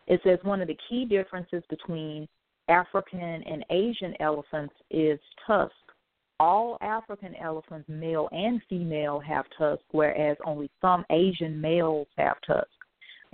it 0.07 0.21
says 0.25 0.39
one 0.43 0.61
of 0.61 0.69
the 0.69 0.77
key 0.89 1.05
differences 1.05 1.63
between 1.71 2.29
African 2.69 3.21
and 3.21 3.65
Asian 3.71 4.15
elephants 4.21 4.75
is 4.91 5.19
tusk. 5.47 5.73
All 6.41 6.79
African 6.81 7.35
elephants, 7.37 7.89
male 7.89 8.29
and 8.33 8.61
female, 8.69 9.21
have 9.21 9.45
tusks, 9.57 9.85
whereas 9.93 10.37
only 10.45 10.71
some 10.81 11.05
Asian 11.11 11.61
males 11.61 12.09
have 12.19 12.37
tusks. 12.47 12.69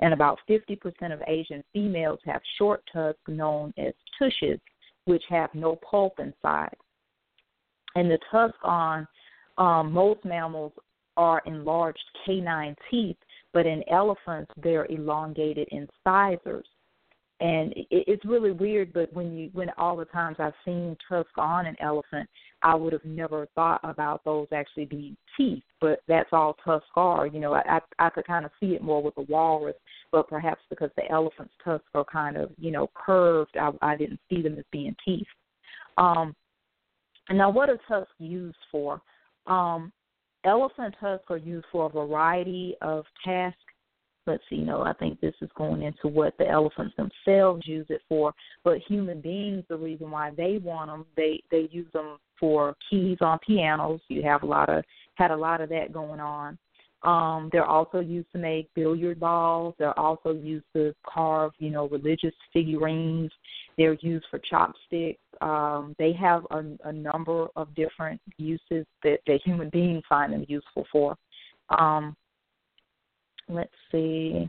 And 0.00 0.12
about 0.14 0.38
50% 0.49 1.12
of 1.12 1.20
Asian 1.26 1.62
females 1.72 2.20
have 2.25 2.40
short 2.58 2.82
tusks 2.92 3.20
known 3.26 3.72
as 3.78 3.92
tushes, 4.18 4.60
which 5.04 5.22
have 5.28 5.50
no 5.54 5.76
pulp 5.76 6.18
inside. 6.18 6.75
And 7.94 8.10
the 8.10 8.18
tusk 8.30 8.54
on 8.62 9.06
um, 9.58 9.92
most 9.92 10.25
mammals 10.25 10.72
are 11.16 11.42
enlarged 11.46 12.04
canine 12.25 12.76
teeth, 12.90 13.16
but 13.52 13.66
in 13.66 13.83
elephants 13.90 14.50
they're 14.62 14.87
elongated 14.87 15.69
incisors 15.71 16.66
and 17.40 17.73
it, 17.73 17.87
it's 17.90 18.25
really 18.25 18.52
weird 18.52 18.92
but 18.92 19.12
when 19.12 19.37
you 19.37 19.50
when 19.52 19.71
all 19.78 19.97
the 19.97 20.04
times 20.07 20.37
i've 20.38 20.52
seen 20.64 20.97
tusks 21.09 21.33
on 21.37 21.66
an 21.66 21.76
elephant 21.80 22.28
i 22.62 22.75
would 22.75 22.92
have 22.92 23.04
never 23.04 23.47
thought 23.54 23.80
about 23.83 24.23
those 24.25 24.47
actually 24.52 24.85
being 24.85 25.16
teeth 25.37 25.62
but 25.80 26.00
that's 26.07 26.28
all 26.33 26.57
tusks 26.62 26.87
are. 26.97 27.26
You 27.26 27.40
know 27.40 27.54
i 27.54 27.62
i, 27.66 28.07
I 28.07 28.11
could 28.11 28.26
kind 28.26 28.45
of 28.45 28.50
see 28.61 28.75
it 28.75 28.83
more 28.83 29.02
with 29.02 29.14
the 29.14 29.23
walrus 29.23 29.76
but 30.12 30.28
perhaps 30.28 30.62
because 30.69 30.90
the 30.97 31.11
elephant's 31.11 31.54
tusks 31.64 31.88
are 31.95 32.04
kind 32.04 32.37
of 32.37 32.50
you 32.59 32.71
know 32.71 32.90
curved 32.95 33.57
i 33.59 33.71
i 33.83 33.97
didn't 33.97 34.21
see 34.28 34.42
them 34.42 34.59
as 34.59 34.64
being 34.71 34.97
teeth. 35.04 35.26
Um 35.97 36.35
now 37.30 37.49
what 37.50 37.71
are 37.71 37.78
tusks 37.88 38.12
used 38.19 38.57
for? 38.71 39.00
Um 39.47 39.92
elephant 40.44 40.94
tusks 41.00 41.26
are 41.28 41.37
used 41.37 41.66
for 41.70 41.87
a 41.87 41.88
variety 41.88 42.75
of 42.82 43.04
tasks. 43.25 43.59
Let's 44.26 44.42
see, 44.50 44.56
you 44.56 44.64
know, 44.64 44.82
I 44.82 44.92
think 44.92 45.20
this 45.20 45.35
is 45.40 45.49
going 45.56 45.82
into 45.82 46.06
what 46.06 46.37
the 46.38 46.47
elephants 46.47 46.94
themselves 46.97 47.66
use 47.66 47.87
it 47.88 48.02
for. 48.09 48.32
But 48.64 48.78
human 48.87 49.20
beings, 49.20 49.64
the 49.68 49.76
reason 49.76 50.11
why 50.11 50.30
they 50.37 50.59
want 50.62 50.90
them, 50.90 51.06
they 51.16 51.42
they 51.50 51.68
use 51.70 51.90
them 51.92 52.18
for 52.38 52.76
keys 52.88 53.18
on 53.23 53.38
pianos. 53.47 54.00
You 54.09 54.23
have 54.23 54.42
a 54.42 54.47
lot 54.47 54.68
of 54.68 54.85
had 55.14 55.30
a 55.30 55.37
lot 55.37 55.61
of 55.61 55.68
that 55.70 55.92
going 55.92 56.20
on. 56.20 56.59
Um, 57.02 57.49
they're 57.50 57.64
also 57.64 58.00
used 58.00 58.30
to 58.32 58.38
make 58.38 58.68
billiard 58.75 59.18
balls. 59.18 59.75
They're 59.78 59.99
also 59.99 60.32
used 60.32 60.66
to 60.75 60.94
carve, 61.06 61.52
you 61.59 61.70
know, 61.70 61.88
religious 61.88 62.35
figurines. 62.52 63.30
They're 63.78 63.97
used 64.00 64.26
for 64.30 64.38
chopsticks. 64.38 65.20
Um, 65.40 65.94
they 65.99 66.12
have 66.12 66.47
a, 66.50 66.62
a 66.85 66.92
number 66.92 67.49
of 67.56 67.75
different 67.75 68.20
uses 68.37 68.87
that, 69.02 69.18
that 69.26 69.40
human 69.44 69.70
beings 69.70 70.02
find 70.09 70.32
them 70.32 70.44
useful 70.49 70.87
for. 70.92 71.16
Um, 71.70 72.14
let's 73.49 73.70
see. 73.90 74.49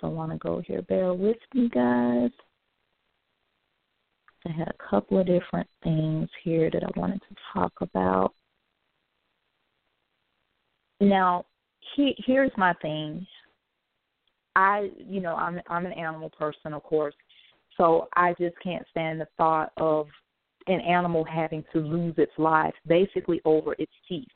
Don't 0.00 0.14
want 0.14 0.32
to 0.32 0.38
go 0.38 0.60
here. 0.66 0.82
Bear 0.82 1.14
with 1.14 1.38
me, 1.54 1.70
guys. 1.70 2.30
I 4.46 4.52
had 4.52 4.68
a 4.68 4.90
couple 4.90 5.18
of 5.18 5.26
different 5.26 5.68
things 5.82 6.28
here 6.44 6.70
that 6.70 6.84
I 6.84 6.98
wanted 6.98 7.20
to 7.28 7.36
talk 7.52 7.72
about. 7.80 8.34
Now, 11.00 11.46
he, 11.94 12.14
here's 12.26 12.52
my 12.56 12.72
thing. 12.74 13.26
I, 14.54 14.90
you 14.96 15.20
know, 15.20 15.34
I'm 15.34 15.60
I'm 15.68 15.84
an 15.84 15.92
animal 15.92 16.30
person, 16.30 16.72
of 16.72 16.82
course, 16.82 17.14
so 17.76 18.08
I 18.14 18.34
just 18.38 18.58
can't 18.62 18.86
stand 18.90 19.20
the 19.20 19.28
thought 19.36 19.72
of 19.76 20.06
an 20.66 20.80
animal 20.80 21.24
having 21.24 21.64
to 21.72 21.78
lose 21.78 22.14
its 22.16 22.32
life 22.38 22.74
basically 22.86 23.40
over 23.44 23.74
its 23.78 23.92
teeth. 24.08 24.26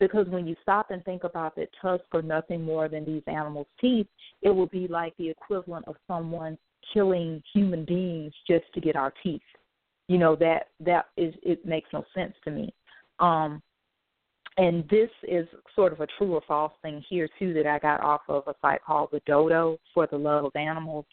Because 0.00 0.26
when 0.28 0.46
you 0.46 0.56
stop 0.62 0.90
and 0.90 1.04
think 1.04 1.24
about 1.24 1.54
that 1.56 1.68
tusks 1.80 2.06
are 2.12 2.22
nothing 2.22 2.62
more 2.62 2.88
than 2.88 3.04
these 3.04 3.22
animals' 3.26 3.68
teeth, 3.80 4.08
it 4.42 4.54
would 4.54 4.70
be 4.70 4.88
like 4.88 5.16
the 5.16 5.30
equivalent 5.30 5.86
of 5.86 5.94
someone 6.08 6.58
killing 6.92 7.42
human 7.54 7.84
beings 7.84 8.32
just 8.46 8.64
to 8.74 8.80
get 8.80 8.96
our 8.96 9.12
teeth. 9.22 9.42
You 10.08 10.18
know 10.18 10.34
that 10.36 10.68
that 10.80 11.06
is 11.16 11.32
it 11.42 11.64
makes 11.64 11.88
no 11.92 12.04
sense 12.14 12.34
to 12.44 12.50
me. 12.50 12.74
Um, 13.20 13.62
and 14.58 14.86
this 14.90 15.08
is 15.22 15.46
sort 15.74 15.92
of 15.92 16.00
a 16.00 16.06
true 16.18 16.34
or 16.34 16.42
false 16.46 16.72
thing 16.82 17.02
here 17.08 17.28
too 17.38 17.54
that 17.54 17.66
I 17.66 17.78
got 17.78 18.00
off 18.00 18.22
of 18.28 18.42
a 18.46 18.54
site 18.60 18.84
called 18.84 19.10
the 19.12 19.22
Dodo 19.24 19.78
for 19.94 20.06
the 20.06 20.18
Love 20.18 20.44
of 20.44 20.56
Animals. 20.56 21.06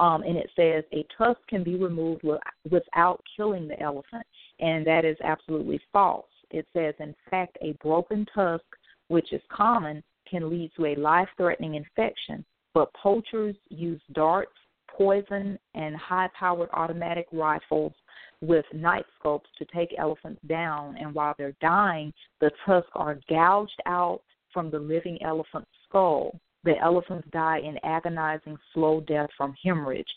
Um, 0.00 0.22
and 0.22 0.38
it 0.38 0.50
says 0.56 0.82
a 0.94 1.04
tusk 1.16 1.40
can 1.46 1.62
be 1.62 1.76
removed 1.76 2.24
without 2.70 3.22
killing 3.36 3.68
the 3.68 3.78
elephant, 3.80 4.26
and 4.58 4.86
that 4.86 5.04
is 5.04 5.18
absolutely 5.22 5.78
false. 5.92 6.24
It 6.50 6.66
says, 6.72 6.94
in 6.98 7.14
fact, 7.30 7.58
a 7.60 7.72
broken 7.82 8.26
tusk, 8.34 8.64
which 9.08 9.32
is 9.32 9.42
common, 9.52 10.02
can 10.28 10.48
lead 10.48 10.70
to 10.76 10.86
a 10.86 10.96
life-threatening 10.96 11.74
infection. 11.74 12.44
But 12.72 12.94
poachers 12.94 13.56
use 13.68 14.00
darts, 14.12 14.52
poison, 14.88 15.58
and 15.74 15.94
high-powered 15.96 16.70
automatic 16.72 17.26
rifles 17.30 17.92
with 18.40 18.64
night 18.72 19.04
scopes 19.18 19.50
to 19.58 19.66
take 19.66 19.94
elephants 19.98 20.40
down, 20.48 20.96
and 20.96 21.14
while 21.14 21.34
they're 21.36 21.54
dying, 21.60 22.10
the 22.40 22.50
tusks 22.64 22.90
are 22.94 23.18
gouged 23.28 23.82
out 23.84 24.22
from 24.52 24.70
the 24.70 24.78
living 24.78 25.18
elephant's 25.22 25.70
skull. 25.86 26.40
The 26.64 26.78
elephants 26.78 27.26
die 27.32 27.60
in 27.60 27.78
agonizing, 27.84 28.56
slow 28.74 29.00
death 29.00 29.30
from 29.36 29.54
hemorrhage. 29.62 30.08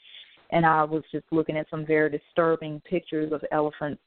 And 0.52 0.66
I 0.66 0.84
was 0.84 1.04
just 1.12 1.26
looking 1.32 1.58
at 1.58 1.70
some 1.70 1.86
very 1.86 2.10
disturbing 2.10 2.82
pictures 2.82 3.32
of 3.32 3.44
elephants 3.52 4.02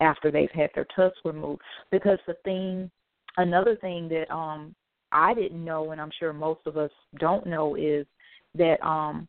after 0.00 0.30
they've 0.30 0.50
had 0.50 0.70
their 0.74 0.86
tusks 0.94 1.18
removed. 1.24 1.62
Because 1.90 2.18
the 2.26 2.34
thing, 2.44 2.90
another 3.36 3.76
thing 3.76 4.08
that 4.08 4.32
um 4.32 4.74
I 5.10 5.32
didn't 5.34 5.64
know, 5.64 5.92
and 5.92 6.00
I'm 6.00 6.12
sure 6.18 6.32
most 6.32 6.60
of 6.66 6.76
us 6.76 6.90
don't 7.18 7.46
know, 7.46 7.74
is 7.74 8.06
that 8.54 8.84
um 8.86 9.26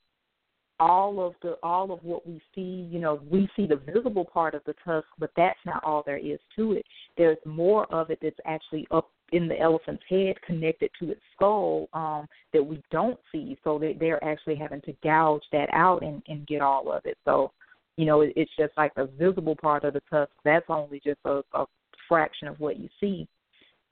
all 0.79 1.25
of 1.25 1.33
the 1.41 1.57
all 1.63 1.91
of 1.91 2.03
what 2.03 2.25
we 2.27 2.41
see, 2.55 2.87
you 2.91 2.99
know, 2.99 3.19
we 3.29 3.49
see 3.55 3.65
the 3.65 3.81
visible 3.91 4.25
part 4.25 4.53
of 4.55 4.61
the 4.65 4.75
tusk, 4.85 5.07
but 5.17 5.31
that's 5.35 5.59
not 5.65 5.83
all 5.83 6.03
there 6.05 6.17
is 6.17 6.39
to 6.55 6.73
it. 6.73 6.85
There's 7.17 7.37
more 7.45 7.85
of 7.93 8.09
it 8.11 8.19
that's 8.21 8.39
actually 8.45 8.87
up 8.91 9.09
in 9.31 9.47
the 9.47 9.59
elephant's 9.59 10.03
head 10.09 10.41
connected 10.41 10.89
to 10.99 11.11
its 11.11 11.21
skull 11.35 11.87
um, 11.93 12.27
that 12.53 12.63
we 12.63 12.81
don't 12.91 13.19
see. 13.31 13.57
So 13.63 13.79
they're 13.99 14.23
actually 14.23 14.55
having 14.55 14.81
to 14.81 14.93
gouge 15.03 15.43
that 15.51 15.69
out 15.73 16.03
and, 16.03 16.21
and 16.27 16.47
get 16.47 16.61
all 16.61 16.91
of 16.91 17.05
it. 17.05 17.17
So, 17.25 17.51
you 17.97 18.05
know, 18.05 18.21
it, 18.21 18.33
it's 18.35 18.51
just 18.57 18.73
like 18.77 18.93
the 18.95 19.09
visible 19.17 19.55
part 19.55 19.83
of 19.83 19.93
the 19.93 20.01
tusk. 20.09 20.31
That's 20.43 20.65
only 20.69 21.01
just 21.03 21.19
a, 21.25 21.41
a 21.53 21.65
fraction 22.07 22.47
of 22.47 22.59
what 22.59 22.79
you 22.79 22.89
see. 22.99 23.27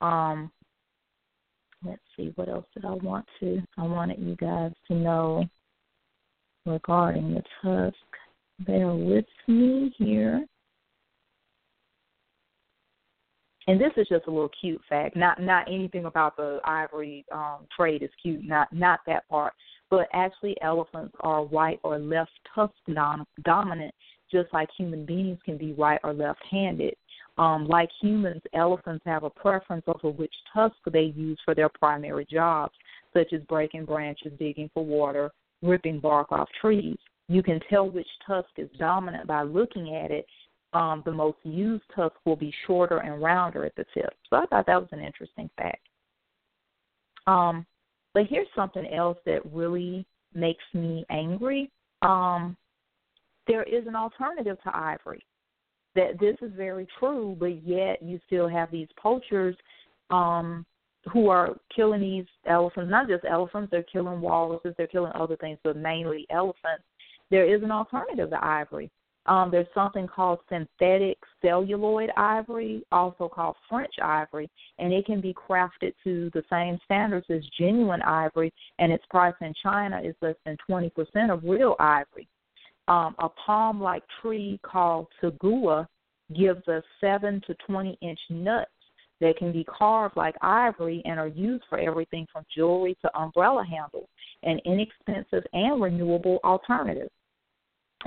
Um, 0.02 0.52
let's 1.86 2.02
see, 2.16 2.32
what 2.36 2.50
else 2.50 2.66
did 2.74 2.86
I 2.86 2.94
want 2.94 3.26
to? 3.40 3.62
I 3.78 3.84
wanted 3.84 4.20
you 4.20 4.36
guys 4.36 4.72
to 4.88 4.94
know 4.94 5.46
regarding 6.66 7.34
the 7.34 7.44
tusk. 7.62 7.96
Bear 8.66 8.94
with 8.94 9.26
me 9.48 9.94
here. 9.98 10.46
And 13.68 13.80
this 13.80 13.92
is 13.98 14.08
just 14.08 14.28
a 14.28 14.32
little 14.32 14.50
cute 14.60 14.82
fact. 14.90 15.16
Not 15.16 15.42
not 15.42 15.68
anything 15.68 16.06
about 16.06 16.38
the 16.38 16.60
ivory 16.64 17.26
um, 17.32 17.68
trade 17.76 18.02
is 18.02 18.10
cute. 18.22 18.44
Not 18.44 18.72
not 18.72 19.02
that 19.08 19.28
part. 19.30 19.54
But 19.90 20.08
actually, 20.14 20.56
elephants 20.62 21.16
are 21.22 21.46
right 21.46 21.80
or 21.84 21.98
left 21.98 22.32
tusk 22.54 22.74
dominant, 23.44 23.94
just 24.32 24.52
like 24.54 24.70
human 24.78 25.06
beings 25.06 25.40
can 25.46 25.58
be 25.58 25.74
right 25.74 26.00
or 26.04 26.14
left-handed. 26.14 26.94
Um, 27.38 27.68
like 27.68 27.90
humans, 28.02 28.42
elephants 28.54 29.04
have 29.06 29.24
a 29.24 29.30
preference 29.30 29.86
over 29.88 30.12
which 30.12 30.34
tusk 30.54 30.76
they 30.92 31.14
use 31.16 31.40
for 31.46 31.56
their 31.56 31.70
primary 31.70 32.26
jobs, 32.30 32.74
such 33.14 33.32
as 33.32 33.42
breaking 33.44 33.86
branches, 33.86 34.34
digging 34.40 34.70
for 34.74 34.84
water, 34.84 35.32
ripping 35.62 36.00
bark 36.00 36.32
off 36.32 36.50
trees. 36.60 36.98
You 37.30 37.44
can 37.44 37.60
tell 37.70 37.90
which 37.90 38.08
tusk 38.26 38.50
is 38.58 38.70
dominant 38.80 39.28
by 39.28 39.44
looking 39.44 39.96
at 39.96 40.12
it 40.12 40.26
um, 40.74 41.02
the 41.06 41.12
most 41.12 41.38
used 41.44 41.84
tusk 41.96 42.16
will 42.26 42.36
be 42.36 42.54
shorter 42.66 43.00
and 43.00 43.22
rounder 43.22 43.66
at 43.66 43.76
the 43.76 43.86
tip. 43.94 44.14
So 44.30 44.38
I 44.38 44.46
thought 44.48 44.66
that 44.66 44.82
was 44.82 44.90
an 44.92 45.00
interesting 45.00 45.50
fact. 45.58 45.88
Um, 47.26 47.66
but 48.14 48.28
here's 48.28 48.48
something 48.56 48.86
else 48.94 49.18
that 49.26 49.42
really 49.54 50.06
makes 50.34 50.64
me 50.74 51.06
angry. 51.10 51.70
Um, 52.02 52.56
there 53.48 53.64
is 53.64 53.88
an 53.88 53.96
alternative 53.96 54.58
to 54.64 54.76
ivory. 54.76 55.24
That 55.96 56.20
this 56.20 56.36
is 56.42 56.52
very 56.56 56.88
true, 57.00 57.36
but 57.40 57.64
yet 57.66 58.04
you 58.04 58.20
still 58.28 58.48
have 58.48 58.70
these 58.70 58.88
poachers 59.02 59.56
um, 60.10 60.66
who 61.12 61.30
are 61.30 61.56
killing 61.76 62.02
these 62.02 62.26
elephants. 62.46 62.92
Not 62.92 63.08
just 63.08 63.26
elephants; 63.26 63.72
they're 63.72 63.84
killing 63.84 64.22
walruses, 64.22 64.76
they're 64.78 64.88
killing 64.88 65.12
other 65.16 65.36
things, 65.38 65.58
but 65.64 65.76
mainly 65.76 66.28
elephants. 66.30 66.84
There 67.32 67.52
is 67.52 67.64
an 67.64 67.72
alternative 67.72 68.30
to 68.30 68.46
ivory. 68.46 68.92
Um, 69.28 69.52
there's 69.52 69.68
something 69.74 70.08
called 70.08 70.40
synthetic 70.48 71.18
celluloid 71.42 72.12
ivory, 72.16 72.84
also 72.92 73.28
called 73.28 73.56
French 73.70 73.94
ivory, 74.02 74.50
and 74.80 74.94
it 74.94 75.06
can 75.06 75.20
be 75.20 75.34
crafted 75.34 75.94
to 76.06 76.32
the 76.34 76.44
same 76.50 76.80
standards 76.86 77.26
as 77.30 77.42
genuine 77.60 78.02
ivory, 78.04 78.54
and 78.80 78.92
its 78.92 79.04
price 79.10 79.36
in 79.42 79.54
China 79.62 80.02
is 80.02 80.16
less 80.22 80.36
than 80.46 80.58
20% 80.70 80.92
of 81.32 81.44
real 81.44 81.76
ivory. 81.80 82.28
Um, 82.88 83.16
a 83.20 83.28
palm 83.28 83.82
like 83.82 84.04
tree 84.22 84.60
called 84.64 85.08
tagua 85.22 85.88
gives 86.34 86.66
us 86.70 86.84
7 87.02 87.42
to 87.48 87.56
20 87.68 87.98
inch 88.02 88.20
nuts 88.30 88.72
that 89.20 89.38
can 89.38 89.52
be 89.52 89.66
carved 89.66 90.16
like 90.16 90.36
ivory 90.42 91.02
and 91.04 91.20
are 91.20 91.28
used 91.28 91.64
for 91.70 91.80
everything 91.80 92.26
from 92.32 92.46
jewelry 92.56 92.96
to 93.02 93.20
umbrella 93.20 93.66
handles, 93.66 94.08
an 94.44 94.60
inexpensive 94.64 95.44
and 95.52 95.82
renewable 95.82 96.40
alternative 96.46 97.10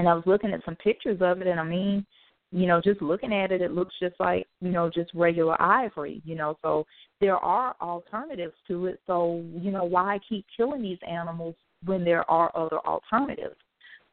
and 0.00 0.08
I 0.08 0.14
was 0.14 0.24
looking 0.24 0.54
at 0.54 0.64
some 0.64 0.76
pictures 0.76 1.18
of 1.20 1.42
it, 1.42 1.46
and 1.46 1.60
I 1.60 1.62
mean, 1.62 2.06
you 2.52 2.66
know, 2.66 2.80
just 2.82 3.02
looking 3.02 3.34
at 3.34 3.52
it, 3.52 3.60
it 3.60 3.72
looks 3.72 3.94
just 4.00 4.14
like 4.18 4.46
you 4.62 4.70
know 4.70 4.88
just 4.88 5.10
regular 5.14 5.60
ivory, 5.60 6.22
you 6.24 6.34
know. 6.34 6.56
So 6.62 6.86
there 7.20 7.36
are 7.36 7.76
alternatives 7.82 8.54
to 8.68 8.86
it. 8.86 9.00
So 9.06 9.44
you 9.60 9.70
know, 9.70 9.84
why 9.84 10.18
keep 10.26 10.46
killing 10.56 10.80
these 10.80 10.98
animals 11.06 11.54
when 11.84 12.02
there 12.02 12.28
are 12.30 12.50
other 12.56 12.78
alternatives? 12.78 13.56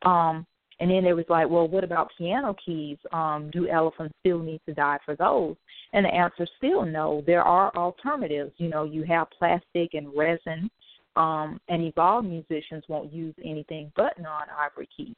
Um, 0.01 0.46
and 0.82 0.91
then 0.91 1.06
it 1.06 1.15
was 1.15 1.23
like, 1.30 1.50
well, 1.50 1.69
what 1.69 1.86
about 1.86 2.12
piano 2.17 2.54
keys? 2.63 2.97
Um, 3.13 3.50
do 3.54 3.69
elephants 3.69 4.13
still 4.19 4.39
need 4.39 4.60
to 4.65 4.73
die 4.73 5.00
for 5.06 5.15
those? 5.15 5.56
And 5.93 6.06
the 6.06 6.13
answer 6.13 6.43
is 6.43 6.50
still 6.58 6.86
no. 6.86 7.23
There 7.26 7.43
are 7.43 7.73
alternatives. 7.78 8.52
You 8.58 8.67
know, 8.67 8.84
you 8.84 9.04
have 9.04 9.30
plastic 9.39 9.93
and 9.93 10.10
resin, 10.13 10.69
um, 11.15 11.62
and 11.69 11.82
evolved 11.82 12.28
musicians 12.28 12.84
won't 12.89 13.13
use 13.13 13.36
anything 13.41 13.89
but 13.95 14.19
non-ivory 14.19 14.89
keys 14.95 15.15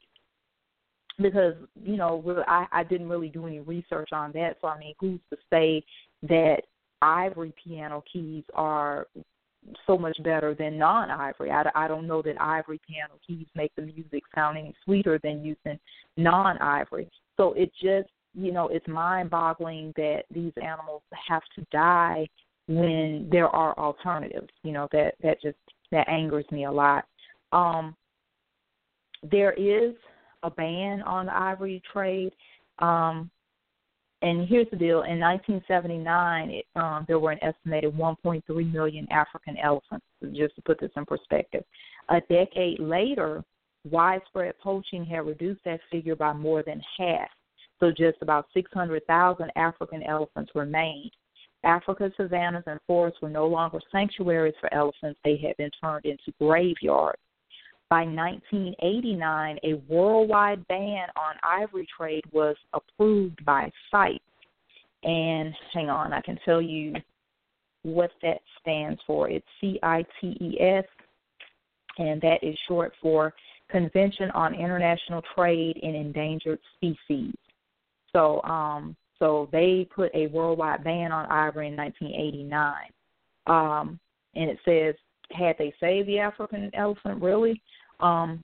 because 1.20 1.54
you 1.82 1.96
know 1.96 2.22
really, 2.24 2.42
I 2.46 2.66
I 2.72 2.84
didn't 2.84 3.08
really 3.08 3.28
do 3.28 3.46
any 3.46 3.60
research 3.60 4.10
on 4.12 4.32
that. 4.32 4.56
So 4.60 4.68
I 4.68 4.78
mean, 4.78 4.94
who's 4.98 5.20
to 5.30 5.36
say 5.50 5.82
that 6.22 6.62
ivory 7.02 7.52
piano 7.62 8.02
keys 8.10 8.44
are 8.54 9.06
so 9.86 9.98
much 9.98 10.16
better 10.22 10.54
than 10.54 10.78
non-ivory? 10.78 11.50
I, 11.50 11.64
I 11.74 11.88
don't 11.88 12.06
know 12.06 12.22
that 12.22 12.40
ivory 12.40 12.80
piano 12.86 13.14
keys 13.26 13.46
make 13.54 13.74
the 13.76 13.82
music 13.82 14.22
sound 14.34 14.58
any 14.58 14.74
sweeter 14.84 15.20
than 15.22 15.44
using 15.44 15.78
non-ivory. 16.16 17.10
So 17.36 17.52
it 17.54 17.70
just 17.80 18.10
you 18.34 18.52
know 18.52 18.68
it's 18.68 18.88
mind-boggling 18.88 19.92
that 19.96 20.22
these 20.32 20.52
animals 20.62 21.02
have 21.28 21.42
to 21.56 21.66
die 21.72 22.26
when 22.68 23.28
there 23.30 23.48
are 23.48 23.76
alternatives. 23.78 24.50
You 24.62 24.72
know 24.72 24.88
that 24.92 25.14
that 25.22 25.40
just 25.42 25.58
that 25.92 26.08
angers 26.08 26.46
me 26.50 26.64
a 26.64 26.72
lot. 26.72 27.04
Um, 27.52 27.96
there 29.30 29.52
is 29.52 29.94
a 30.42 30.50
ban 30.50 31.02
on 31.02 31.26
the 31.26 31.36
ivory 31.36 31.82
trade. 31.92 32.32
Um, 32.78 33.30
and 34.22 34.46
here's 34.46 34.68
the 34.70 34.76
deal: 34.76 35.02
in 35.02 35.18
1979, 35.18 36.50
it, 36.50 36.66
um, 36.76 37.04
there 37.08 37.18
were 37.18 37.30
an 37.30 37.42
estimated 37.42 37.94
1.3 37.94 38.72
million 38.72 39.06
African 39.10 39.56
elephants. 39.56 40.04
Just 40.32 40.54
to 40.56 40.62
put 40.62 40.78
this 40.78 40.90
in 40.96 41.06
perspective, 41.06 41.64
a 42.10 42.20
decade 42.28 42.80
later, 42.80 43.42
widespread 43.90 44.58
poaching 44.62 45.04
had 45.04 45.26
reduced 45.26 45.64
that 45.64 45.80
figure 45.90 46.16
by 46.16 46.32
more 46.32 46.62
than 46.62 46.82
half. 46.98 47.28
So 47.78 47.90
just 47.90 48.18
about 48.20 48.46
600,000 48.52 49.50
African 49.56 50.02
elephants 50.02 50.52
remained. 50.54 51.12
Africa's 51.64 52.12
savannas 52.16 52.64
and 52.66 52.78
forests 52.86 53.20
were 53.22 53.30
no 53.30 53.46
longer 53.46 53.80
sanctuaries 53.90 54.54
for 54.60 54.72
elephants; 54.72 55.18
they 55.24 55.36
had 55.38 55.56
been 55.56 55.70
turned 55.80 56.04
into 56.04 56.32
graveyards. 56.38 57.18
By 57.90 58.04
1989, 58.04 59.58
a 59.64 59.74
worldwide 59.92 60.66
ban 60.68 61.08
on 61.16 61.34
ivory 61.42 61.88
trade 61.96 62.24
was 62.30 62.54
approved 62.72 63.44
by 63.44 63.70
CITES. 63.90 64.20
And 65.02 65.52
hang 65.74 65.90
on, 65.90 66.12
I 66.12 66.20
can 66.20 66.38
tell 66.44 66.62
you 66.62 66.94
what 67.82 68.12
that 68.22 68.42
stands 68.60 69.00
for. 69.06 69.28
It's 69.28 69.46
C 69.60 69.80
I 69.82 70.04
T 70.20 70.36
E 70.40 70.60
S, 70.60 70.84
and 71.98 72.20
that 72.20 72.44
is 72.44 72.56
short 72.68 72.92
for 73.02 73.34
Convention 73.68 74.30
on 74.32 74.54
International 74.54 75.22
Trade 75.34 75.78
in 75.82 75.94
Endangered 75.96 76.60
Species. 76.76 77.34
So, 78.12 78.42
um, 78.42 78.96
so 79.18 79.48
they 79.50 79.88
put 79.94 80.14
a 80.14 80.28
worldwide 80.28 80.84
ban 80.84 81.10
on 81.12 81.26
ivory 81.26 81.68
in 81.68 81.76
1989. 81.76 82.74
Um, 83.46 83.98
and 84.34 84.50
it 84.50 84.58
says, 84.64 84.94
had 85.32 85.56
they 85.58 85.72
saved 85.80 86.08
the 86.08 86.18
African 86.18 86.70
elephant, 86.74 87.22
really? 87.22 87.60
Um, 88.00 88.42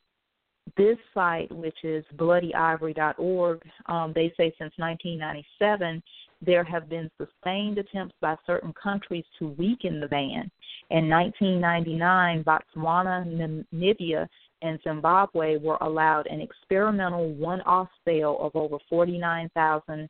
this 0.76 0.98
site, 1.14 1.50
which 1.52 1.76
is 1.84 2.04
bloodyivory.org, 2.16 3.62
um, 3.86 4.12
they 4.14 4.32
say 4.36 4.52
since 4.58 4.72
1997 4.76 6.02
there 6.42 6.64
have 6.64 6.88
been 6.88 7.10
sustained 7.16 7.78
attempts 7.78 8.14
by 8.20 8.36
certain 8.46 8.74
countries 8.74 9.24
to 9.38 9.48
weaken 9.58 10.00
the 10.00 10.08
ban. 10.08 10.50
In 10.90 11.08
1999, 11.08 12.44
Botswana, 12.44 13.64
Namibia, 13.72 14.28
and 14.62 14.78
Zimbabwe 14.82 15.56
were 15.56 15.78
allowed 15.80 16.26
an 16.26 16.40
experimental 16.40 17.32
one 17.34 17.60
off 17.62 17.88
sale 18.04 18.36
of 18.40 18.54
over 18.54 18.76
49,000 18.88 20.08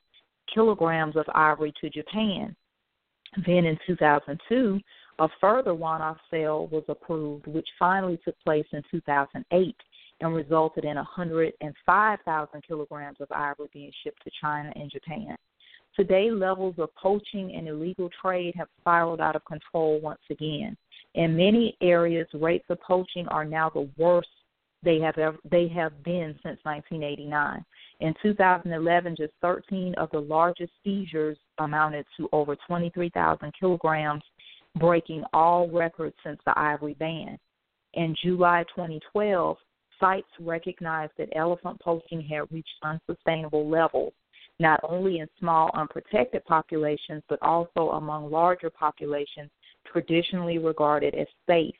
kilograms 0.53 1.17
of 1.17 1.25
ivory 1.35 1.73
to 1.81 1.91
Japan. 1.91 2.55
Then 3.45 3.65
in 3.67 3.79
2002, 3.87 4.81
a 5.19 5.29
further 5.41 5.75
one 5.75 6.03
off 6.03 6.19
sale 6.31 6.67
was 6.69 6.85
approved, 6.89 7.47
which 7.47 7.69
finally 7.79 8.19
took 8.25 8.39
place 8.41 8.67
in 8.73 8.83
2008 8.91 9.77
and 10.21 10.35
resulted 10.35 10.85
in 10.85 10.97
105,000 10.97 12.63
kilograms 12.67 13.19
of 13.21 13.31
ivory 13.33 13.69
being 13.73 13.93
shipped 14.03 14.23
to 14.25 14.31
China 14.41 14.73
and 14.77 14.91
Japan. 14.91 15.37
Today, 15.95 16.31
levels 16.31 16.75
of 16.79 16.95
poaching 16.95 17.55
and 17.55 17.69
illegal 17.69 18.11
trade 18.21 18.55
have 18.57 18.69
spiraled 18.81 19.21
out 19.21 19.37
of 19.37 19.45
control 19.47 19.99
once 20.01 20.21
again. 20.31 20.77
In 21.15 21.37
many 21.37 21.77
areas, 21.81 22.27
rates 22.35 22.67
of 22.69 22.81
poaching 22.83 23.27
are 23.29 23.45
now 23.45 23.71
the 23.71 23.89
worst 23.97 24.29
they 24.83 25.01
have 25.01 25.17
ever, 25.17 25.39
they 25.51 25.69
have 25.69 26.05
been 26.05 26.35
since 26.43 26.59
1989. 26.65 27.65
In 28.01 28.15
2011, 28.23 29.17
just 29.17 29.33
13 29.41 29.95
of 29.95 30.11
the 30.11 30.21
largest 30.21 30.73
seizures 30.85 31.39
amounted 31.59 32.05
to 32.19 32.29
over 32.33 32.57
23,000 32.67 33.53
kilograms 33.59 34.23
breaking 34.77 35.25
all 35.33 35.69
records 35.69 36.15
since 36.25 36.39
the 36.45 36.59
ivory 36.59 36.95
ban. 36.95 37.39
In 37.95 38.15
July 38.23 38.65
2012, 38.75 39.57
CITES 39.99 40.27
recognized 40.41 41.13
that 41.17 41.35
elephant 41.35 41.81
poaching 41.81 42.21
had 42.21 42.51
reached 42.53 42.69
unsustainable 42.83 43.69
levels. 43.69 44.13
not 44.59 44.81
only 44.83 45.19
in 45.19 45.29
small 45.39 45.71
unprotected 45.75 46.43
populations, 46.47 47.23
but 47.29 47.39
also 47.43 47.91
among 47.91 48.31
larger 48.31 48.71
populations 48.71 49.51
traditionally 49.85 50.57
regarded 50.57 51.15
as 51.15 51.27
safe. 51.47 51.75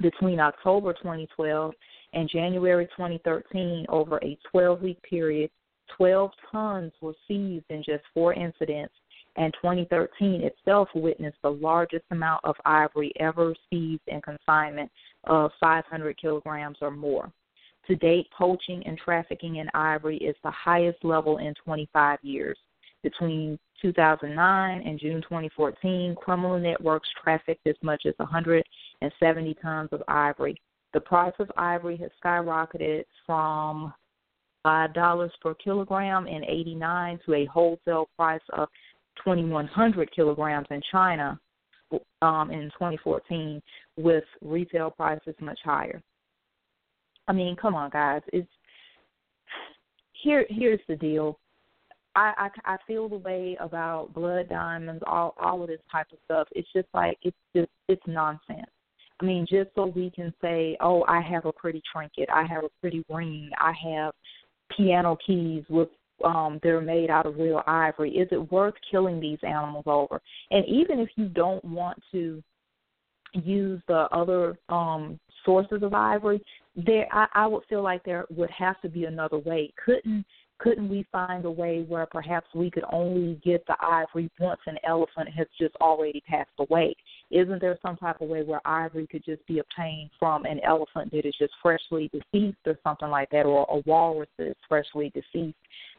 Between 0.00 0.38
October 0.38 0.92
2012 0.92 1.74
and 2.12 2.28
January 2.28 2.86
2013, 2.96 3.86
over 3.88 4.18
a 4.22 4.38
12 4.50 4.80
week 4.80 5.02
period, 5.02 5.50
12 5.96 6.30
tons 6.52 6.92
were 7.00 7.14
seized 7.26 7.64
in 7.70 7.82
just 7.82 8.04
four 8.14 8.32
incidents, 8.34 8.94
and 9.36 9.52
2013 9.54 10.42
itself 10.42 10.88
witnessed 10.94 11.36
the 11.42 11.50
largest 11.50 12.04
amount 12.10 12.44
of 12.44 12.56
ivory 12.64 13.12
ever 13.20 13.54
seized 13.70 14.02
in 14.06 14.20
consignment 14.22 14.90
of 15.24 15.50
500 15.60 16.16
kilograms 16.20 16.78
or 16.80 16.90
more. 16.90 17.30
To 17.86 17.94
date, 17.96 18.26
poaching 18.36 18.82
and 18.86 18.98
trafficking 18.98 19.56
in 19.56 19.68
ivory 19.74 20.16
is 20.16 20.34
the 20.42 20.50
highest 20.50 21.04
level 21.04 21.38
in 21.38 21.54
25 21.64 22.18
years. 22.22 22.58
Between 23.02 23.58
2009 23.80 24.82
and 24.84 24.98
June 24.98 25.22
2014, 25.22 26.16
criminal 26.16 26.58
networks 26.58 27.08
trafficked 27.22 27.66
as 27.66 27.76
much 27.82 28.02
as 28.06 28.14
170 28.18 29.54
tons 29.62 29.88
of 29.92 30.02
ivory. 30.08 30.60
The 30.94 31.00
price 31.00 31.34
of 31.38 31.52
ivory 31.56 31.96
has 31.98 32.10
skyrocketed 32.24 33.04
from 33.24 33.92
$5 34.66 35.30
per 35.40 35.54
kilogram 35.54 36.26
in 36.26 36.42
89 36.44 37.20
to 37.26 37.34
a 37.34 37.44
wholesale 37.46 38.08
price 38.16 38.40
of 38.54 38.68
2,100 39.24 40.10
kilograms 40.14 40.66
in 40.70 40.80
China 40.90 41.38
um, 42.22 42.50
in 42.50 42.70
2014, 42.70 43.62
with 43.96 44.24
retail 44.42 44.90
prices 44.90 45.34
much 45.40 45.58
higher. 45.64 46.02
I 47.28 47.32
mean, 47.32 47.56
come 47.56 47.74
on, 47.74 47.90
guys. 47.90 48.22
It's 48.32 48.48
here. 50.12 50.46
Here's 50.48 50.80
the 50.88 50.96
deal. 50.96 51.38
I, 52.14 52.48
I 52.64 52.74
I 52.74 52.76
feel 52.86 53.08
the 53.08 53.16
way 53.16 53.56
about 53.60 54.14
blood 54.14 54.48
diamonds, 54.48 55.02
all 55.06 55.34
all 55.40 55.62
of 55.62 55.68
this 55.68 55.80
type 55.90 56.06
of 56.12 56.18
stuff. 56.24 56.48
It's 56.52 56.68
just 56.72 56.88
like 56.94 57.18
it's 57.22 57.36
just 57.54 57.68
it's 57.88 58.02
nonsense. 58.06 58.70
I 59.20 59.24
mean, 59.24 59.46
just 59.48 59.70
so 59.74 59.86
we 59.86 60.10
can 60.10 60.32
say, 60.42 60.76
oh, 60.80 61.04
I 61.08 61.20
have 61.22 61.46
a 61.46 61.52
pretty 61.52 61.82
trinket, 61.90 62.28
I 62.32 62.44
have 62.44 62.64
a 62.64 62.68
pretty 62.80 63.02
ring, 63.08 63.50
I 63.58 63.72
have 63.82 64.12
piano 64.76 65.16
keys 65.26 65.64
with 65.70 65.88
um 66.24 66.60
they're 66.62 66.80
made 66.80 67.10
out 67.10 67.26
of 67.26 67.36
real 67.36 67.62
ivory. 67.66 68.12
Is 68.12 68.28
it 68.30 68.50
worth 68.52 68.74
killing 68.90 69.20
these 69.20 69.38
animals 69.42 69.84
over? 69.86 70.20
And 70.50 70.64
even 70.66 70.98
if 70.98 71.08
you 71.16 71.28
don't 71.28 71.64
want 71.64 72.02
to 72.12 72.42
use 73.32 73.82
the 73.88 74.08
other 74.12 74.58
um 74.68 75.18
sources 75.44 75.82
of 75.82 75.94
ivory, 75.94 76.42
there 76.74 77.06
I, 77.12 77.26
I 77.34 77.46
would 77.46 77.64
feel 77.68 77.82
like 77.82 78.04
there 78.04 78.26
would 78.30 78.50
have 78.50 78.80
to 78.82 78.88
be 78.88 79.04
another 79.04 79.38
way. 79.38 79.72
Couldn't 79.84 80.24
couldn't 80.58 80.88
we 80.88 81.06
find 81.12 81.44
a 81.44 81.50
way 81.50 81.84
where 81.86 82.06
perhaps 82.06 82.46
we 82.54 82.70
could 82.70 82.84
only 82.90 83.38
get 83.44 83.66
the 83.66 83.76
ivory 83.82 84.30
once 84.40 84.60
an 84.66 84.78
elephant 84.84 85.28
has 85.28 85.46
just 85.58 85.76
already 85.76 86.22
passed 86.26 86.48
away? 86.58 86.96
Isn't 87.30 87.60
there 87.60 87.78
some 87.82 87.96
type 87.96 88.20
of 88.20 88.28
way 88.28 88.42
where 88.42 88.60
ivory 88.64 89.06
could 89.06 89.24
just 89.24 89.46
be 89.46 89.58
obtained 89.58 90.10
from 90.18 90.46
an 90.46 90.60
elephant 90.60 91.12
that 91.12 91.26
is 91.26 91.34
just 91.38 91.52
freshly 91.62 92.10
deceased 92.10 92.56
or 92.64 92.78
something 92.82 93.10
like 93.10 93.30
that, 93.30 93.44
or 93.44 93.66
a 93.68 93.82
walrus 93.88 94.28
that 94.38 94.48
is 94.48 94.56
freshly 94.68 95.12
deceased? 95.14 95.56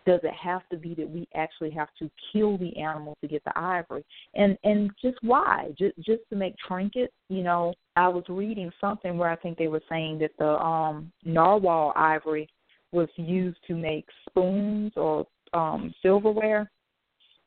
Does 0.07 0.21
it 0.23 0.33
have 0.33 0.67
to 0.69 0.77
be 0.77 0.95
that 0.95 1.09
we 1.09 1.27
actually 1.35 1.69
have 1.71 1.89
to 1.99 2.09
kill 2.31 2.57
the 2.57 2.75
animal 2.77 3.17
to 3.21 3.27
get 3.27 3.43
the 3.43 3.51
ivory? 3.55 4.05
And 4.33 4.57
and 4.63 4.89
just 5.01 5.17
why? 5.21 5.67
Just 5.77 5.97
just 5.97 6.21
to 6.29 6.35
make 6.35 6.55
trinkets? 6.65 7.13
You 7.29 7.43
know, 7.43 7.73
I 7.97 8.07
was 8.07 8.23
reading 8.29 8.71
something 8.81 9.17
where 9.17 9.29
I 9.29 9.35
think 9.35 9.57
they 9.57 9.67
were 9.67 9.83
saying 9.89 10.19
that 10.19 10.31
the 10.39 10.57
um 10.63 11.11
narwhal 11.25 11.93
ivory 11.95 12.47
was 12.93 13.09
used 13.17 13.57
to 13.67 13.75
make 13.75 14.05
spoons 14.29 14.93
or 14.95 15.27
um, 15.53 15.93
silverware 16.01 16.71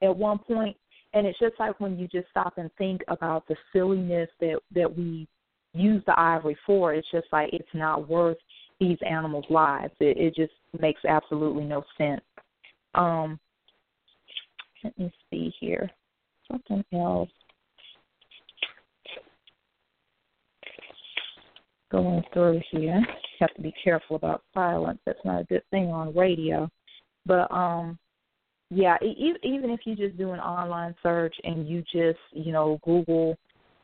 at 0.03 0.15
one 0.15 0.39
point. 0.39 0.77
And 1.13 1.27
it's 1.27 1.39
just 1.39 1.59
like 1.59 1.81
when 1.81 1.99
you 1.99 2.07
just 2.09 2.29
stop 2.31 2.59
and 2.59 2.71
think 2.79 3.01
about 3.09 3.49
the 3.49 3.57
silliness 3.73 4.29
that 4.41 4.61
that 4.75 4.97
we 4.97 5.27
use 5.73 6.03
the 6.07 6.19
ivory 6.19 6.57
for. 6.67 6.95
It's 6.95 7.11
just 7.11 7.27
like 7.33 7.51
it's 7.53 7.69
not 7.75 8.09
worth 8.09 8.37
these 8.79 8.99
animals' 9.09 9.45
lives. 9.51 9.93
It, 10.01 10.17
it 10.17 10.35
just 10.35 10.53
makes 10.81 11.05
absolutely 11.05 11.65
no 11.65 11.85
sense. 11.99 12.23
Um, 12.95 13.39
let 14.83 14.99
me 14.99 15.13
see 15.31 15.53
here. 15.61 15.91
Something 16.51 16.85
else. 16.93 17.31
Going 21.91 22.23
through 22.33 22.61
here 22.71 23.01
You 23.01 23.07
have 23.41 23.55
to 23.55 23.63
be 23.63 23.75
careful 23.83 24.17
about 24.17 24.43
silence. 24.55 25.01
That's 25.05 25.19
not 25.25 25.43
a 25.43 25.45
good 25.45 25.63
thing 25.71 25.87
on 25.89 26.17
radio. 26.17 26.71
But 27.27 27.51
um 27.51 27.99
yeah, 28.73 28.97
even 29.03 29.71
if 29.71 29.81
you 29.85 29.97
just 29.97 30.17
do 30.17 30.31
an 30.31 30.39
online 30.39 30.95
search 31.03 31.35
and 31.43 31.69
you 31.69 31.83
just, 31.93 32.21
you 32.33 32.53
know, 32.53 32.79
Google 32.85 33.37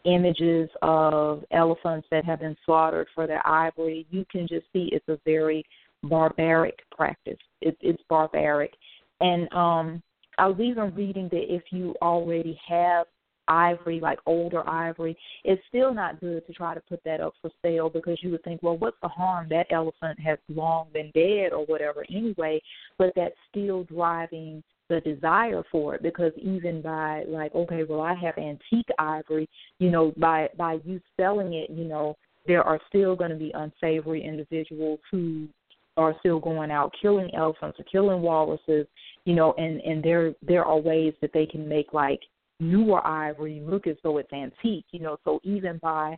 images 0.05 0.71
of 0.83 1.43
elephants 1.51 2.07
that 2.13 2.25
have 2.25 2.39
been 2.39 2.57
slaughtered 2.65 3.09
for 3.13 3.27
their 3.27 3.45
ivory, 3.45 4.07
you 4.11 4.25
can 4.31 4.47
just 4.47 4.65
see 4.73 4.89
it's 4.93 5.09
a 5.09 5.19
very 5.25 5.65
barbaric 6.05 6.79
practice. 6.97 7.39
It, 7.61 7.77
it's 7.81 8.03
barbaric. 8.09 8.73
And 9.21 9.53
um 9.53 10.03
I 10.39 10.47
was 10.49 10.61
even 10.61 10.95
reading 10.95 11.29
that 11.31 11.55
if 11.55 11.63
you 11.71 11.95
already 12.03 12.59
have 12.69 13.07
ivory, 13.49 14.01
like 14.01 14.19
older 14.27 14.69
ivory, 14.69 15.17
it's 15.45 15.63
still 15.69 15.95
not 15.95 16.21
good 16.21 16.47
to 16.47 16.53
try 16.53 16.75
to 16.75 16.81
put 16.81 17.03
that 17.05 17.21
up 17.21 17.35
for 17.41 17.51
sale 17.63 17.89
because 17.89 18.19
you 18.23 18.31
would 18.31 18.43
think, 18.45 18.63
well, 18.63 18.77
what's 18.77 18.97
the 19.03 19.09
harm? 19.09 19.47
That 19.51 19.67
elephant 19.71 20.19
has 20.21 20.39
long 20.49 20.89
been 20.93 21.11
dead 21.15 21.53
or 21.53 21.65
whatever 21.67 22.05
anyway, 22.11 22.61
but 22.99 23.13
that's 23.17 23.37
still 23.51 23.85
driving 23.85 24.63
the 24.89 25.01
desire 25.01 25.63
for 25.71 25.95
it 25.95 26.03
because 26.03 26.33
even 26.37 26.81
by 26.81 27.25
like 27.27 27.53
okay 27.57 27.83
well 27.89 28.01
i 28.01 28.15
have 28.15 28.39
antique 28.39 28.87
ivory 29.01 29.49
you 29.81 29.91
know 29.91 30.13
by 30.17 30.49
by 30.57 30.79
you 30.85 31.01
selling 31.17 31.55
it 31.55 31.69
you 31.71 31.85
know 31.85 32.17
there 32.47 32.63
are 32.63 32.79
still 32.89 33.17
going 33.17 33.31
to 33.31 33.37
be 33.37 33.51
unsavory 33.55 34.25
individuals 34.25 35.01
who 35.11 35.49
are 35.97 36.15
still 36.21 36.39
going 36.39 36.71
out 36.71 36.95
killing 37.01 37.31
elephants 37.35 37.79
or 37.79 37.83
um, 37.83 37.87
killing 37.91 38.23
walruses 38.23 38.87
you 39.25 39.35
know 39.35 39.55
and 39.59 39.81
and 39.81 40.03
there 40.03 40.35
there 40.43 40.65
are 40.65 40.79
ways 40.79 41.15
that 41.21 41.33
they 41.33 41.47
can 41.47 41.69
make 41.69 41.93
like 41.93 42.21
newer 42.61 43.07
ivory 43.07 43.61
look 43.65 43.87
as 43.87 43.97
though 44.03 44.19
it's 44.19 44.33
antique, 44.33 44.87
you 44.91 45.01
know, 45.01 45.17
so 45.25 45.41
even 45.43 45.79
by 45.79 46.17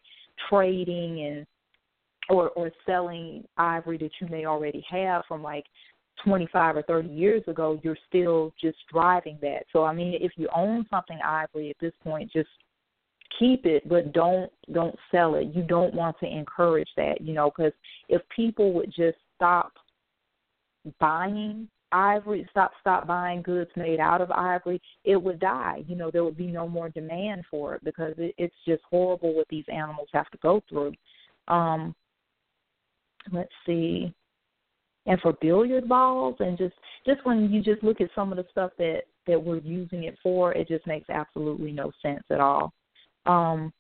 trading 0.49 1.25
and 1.27 1.47
or 2.29 2.51
or 2.51 2.71
selling 2.87 3.45
ivory 3.57 3.99
that 3.99 4.11
you 4.21 4.29
may 4.29 4.45
already 4.45 4.85
have 4.89 5.23
from 5.27 5.43
like 5.43 5.65
25 6.25 6.77
or 6.77 6.83
30 6.83 7.09
years 7.09 7.43
ago, 7.47 7.79
you're 7.83 7.97
still 8.09 8.53
just 8.61 8.77
driving 8.93 9.39
that. 9.41 9.65
So 9.73 9.85
I 9.85 9.93
mean, 9.93 10.17
if 10.21 10.33
you 10.37 10.49
own 10.55 10.87
something 10.91 11.19
ivory 11.25 11.71
at 11.71 11.77
this 11.81 11.95
point, 12.03 12.31
just 12.33 12.49
keep 13.39 13.67
it, 13.67 13.89
but 13.89 14.13
don't 14.13 14.51
don't 14.73 14.97
sell 15.11 15.35
it. 15.37 15.49
You 15.55 15.63
don't 15.63 15.95
want 15.95 16.17
to 16.21 16.27
encourage 16.27 16.91
that, 16.97 17.21
you 17.21 17.35
know, 17.35 17.51
because 17.57 17.73
if 18.09 18.23
people 18.35 18.73
would 18.75 18.93
just 18.95 19.19
stop 19.39 19.73
buying 20.99 21.69
ivory 21.93 22.47
stop 22.51 22.73
stop 22.81 23.07
buying 23.07 23.43
goods 23.43 23.71
made 23.77 24.01
out 24.01 24.21
of 24.21 24.31
ivory, 24.31 24.81
it 25.05 25.17
would 25.17 25.41
die. 25.41 25.83
You 25.87 25.97
know, 25.97 26.11
there 26.11 26.25
would 26.25 26.37
be 26.37 26.49
no 26.49 26.69
more 26.69 26.89
demand 26.91 27.45
for 27.51 27.75
it 27.75 27.85
because 27.85 28.15
it, 28.19 28.35
it's 28.39 28.55
just 28.67 28.83
horrible 28.91 29.35
what 29.35 29.49
these 29.49 29.65
animals 29.73 30.09
have 30.13 30.31
to 30.31 30.39
go 30.39 30.63
through. 30.69 30.93
Um, 31.49 31.95
let's 33.33 33.53
see. 33.65 34.13
And 35.07 35.19
for 35.21 35.33
billiard 35.41 35.89
balls 35.89 36.37
and 36.41 36.59
just 36.59 36.75
just 37.07 37.25
when 37.25 37.51
you 37.51 37.63
just 37.63 37.83
look 37.83 38.01
at 38.01 38.11
some 38.15 38.31
of 38.31 38.37
the 38.37 38.45
stuff 38.51 38.73
that 38.79 39.03
that 39.27 39.43
we're 39.43 39.61
using 39.61 40.05
it 40.05 40.19
for, 40.23 40.53
it 40.53 40.69
just 40.69 40.87
makes 40.87 41.09
absolutely 41.11 41.73
no 41.73 41.91
sense 42.03 42.25
at 42.31 42.41
all. 42.41 42.73
Um, 43.27 43.73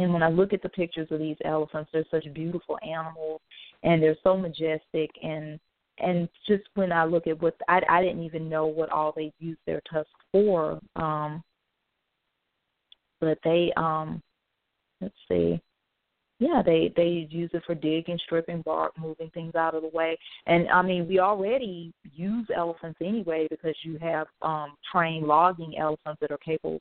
and 0.00 0.14
when 0.14 0.22
I 0.22 0.30
look 0.30 0.54
at 0.54 0.62
the 0.62 0.68
pictures 0.70 1.08
of 1.10 1.18
these 1.18 1.36
elephants, 1.44 1.90
they're 1.92 2.04
such 2.10 2.32
beautiful 2.32 2.78
animals 2.82 3.42
and 3.82 4.02
they're 4.02 4.16
so 4.22 4.36
majestic 4.36 5.10
and 5.22 5.60
and 5.98 6.26
just 6.48 6.62
when 6.74 6.90
I 6.90 7.04
look 7.04 7.26
at 7.26 7.40
what 7.42 7.54
I 7.68 7.82
I 7.88 8.02
didn't 8.02 8.22
even 8.22 8.48
know 8.48 8.66
what 8.66 8.90
all 8.90 9.12
they 9.14 9.30
use 9.38 9.58
their 9.66 9.82
tusks 9.92 10.10
for. 10.32 10.80
Um, 10.96 11.42
but 13.20 13.38
they 13.44 13.70
um, 13.76 14.22
let's 15.02 15.14
see, 15.28 15.60
yeah, 16.40 16.62
they 16.64 16.90
they 16.96 17.28
use 17.30 17.50
it 17.52 17.62
for 17.66 17.74
digging, 17.74 18.18
stripping 18.24 18.62
bark, 18.62 18.98
moving 18.98 19.28
things 19.34 19.54
out 19.54 19.74
of 19.74 19.82
the 19.82 19.90
way. 19.92 20.18
And 20.46 20.70
I 20.70 20.80
mean, 20.80 21.06
we 21.06 21.20
already 21.20 21.92
use 22.14 22.46
elephants 22.56 22.98
anyway 23.02 23.46
because 23.50 23.74
you 23.82 23.98
have 23.98 24.26
um 24.40 24.72
trained 24.90 25.26
logging 25.26 25.76
elephants 25.78 26.18
that 26.22 26.32
are 26.32 26.38
capable. 26.38 26.80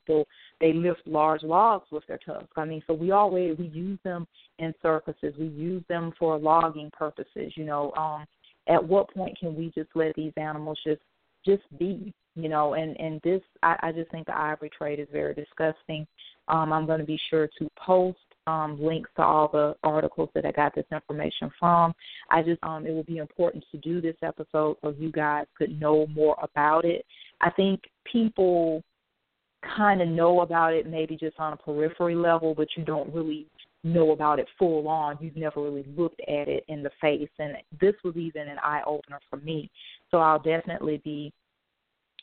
They 0.62 0.72
lift 0.72 1.02
large 1.06 1.43
logs 1.43 1.88
with 1.91 2.08
their 2.08 2.19
tusks. 2.26 2.48
I 2.56 2.63
mean, 2.63 2.82
so 2.88 2.93
we 2.93 3.12
already 3.12 3.52
we 3.52 3.67
use 3.67 4.00
them 4.06 4.26
in 4.60 4.74
circuses. 4.82 5.36
We 5.38 5.48
use 5.48 5.84
them 5.89 6.13
for 6.17 6.39
logging 6.39 6.89
purposes. 6.98 7.52
You 7.56 7.65
know, 7.65 7.91
um 7.98 8.26
at 8.69 8.82
what 8.82 9.13
point 9.13 9.38
can 9.38 9.56
we 9.56 9.74
just 9.76 9.89
let 9.93 10.15
these 10.15 10.34
animals 10.38 10.80
just 10.86 11.02
just 11.45 11.63
be 11.78 12.13
you 12.41 12.49
know 12.49 12.73
and 12.73 12.99
and 12.99 13.21
this 13.23 13.41
i, 13.63 13.75
I 13.84 13.91
just 13.91 14.12
think 14.12 14.28
the 14.28 14.38
ivory 14.38 14.69
trade 14.75 14.99
is 14.99 15.08
very 15.12 15.34
disgusting 15.34 16.08
um 16.47 16.73
i'm 16.73 16.86
going 16.86 16.99
to 16.99 17.06
be 17.06 17.19
sure 17.30 17.47
to 17.60 17.69
post 17.78 18.17
um, 18.49 18.78
links 18.82 19.10
to 19.15 19.21
all 19.21 19.47
the 19.47 19.75
articles 19.84 20.30
that 20.34 20.45
I 20.45 20.52
got 20.52 20.73
this 20.73 20.86
information 20.91 21.52
from. 21.60 21.93
I 22.32 22.41
just 22.41 22.62
um, 22.63 22.86
it 22.86 22.91
will 22.91 23.04
be 23.04 23.17
important 23.17 23.63
to 23.71 23.78
do 23.78 24.02
this 24.02 24.15
episode 24.23 24.78
so 24.82 24.95
you 24.97 25.12
guys 25.12 25.45
could 25.58 25.80
know 25.80 26.08
more 26.08 26.36
about 26.41 26.84
it. 26.84 27.06
I 27.41 27.52
think 27.52 27.82
people 28.12 28.84
kind 29.75 30.02
of 30.02 30.08
know 30.08 30.41
about 30.41 30.73
it 30.73 30.88
maybe 30.88 31.15
just 31.15 31.39
on 31.39 31.54
a 31.54 31.58
periphery 31.58 32.15
level, 32.15 32.56
but 32.56 32.67
you 32.75 32.84
don't 32.84 33.13
really 33.13 33.45
know 33.84 34.12
about 34.12 34.39
it 34.39 34.47
full 34.58 34.88
on. 34.88 35.17
You've 35.21 35.36
never 35.36 35.62
really 35.62 35.86
looked 35.95 36.21
at 36.21 36.47
it 36.47 36.63
in 36.67 36.84
the 36.84 36.91
face, 36.99 37.30
and 37.39 37.56
this 37.80 37.95
was 38.04 38.15
even 38.15 38.47
an 38.47 38.58
eye 38.63 38.82
opener 38.86 39.19
for 39.30 39.38
me. 39.38 39.69
So 40.12 40.17
I'll 40.17 40.39
definitely 40.39 41.02
be 41.04 41.32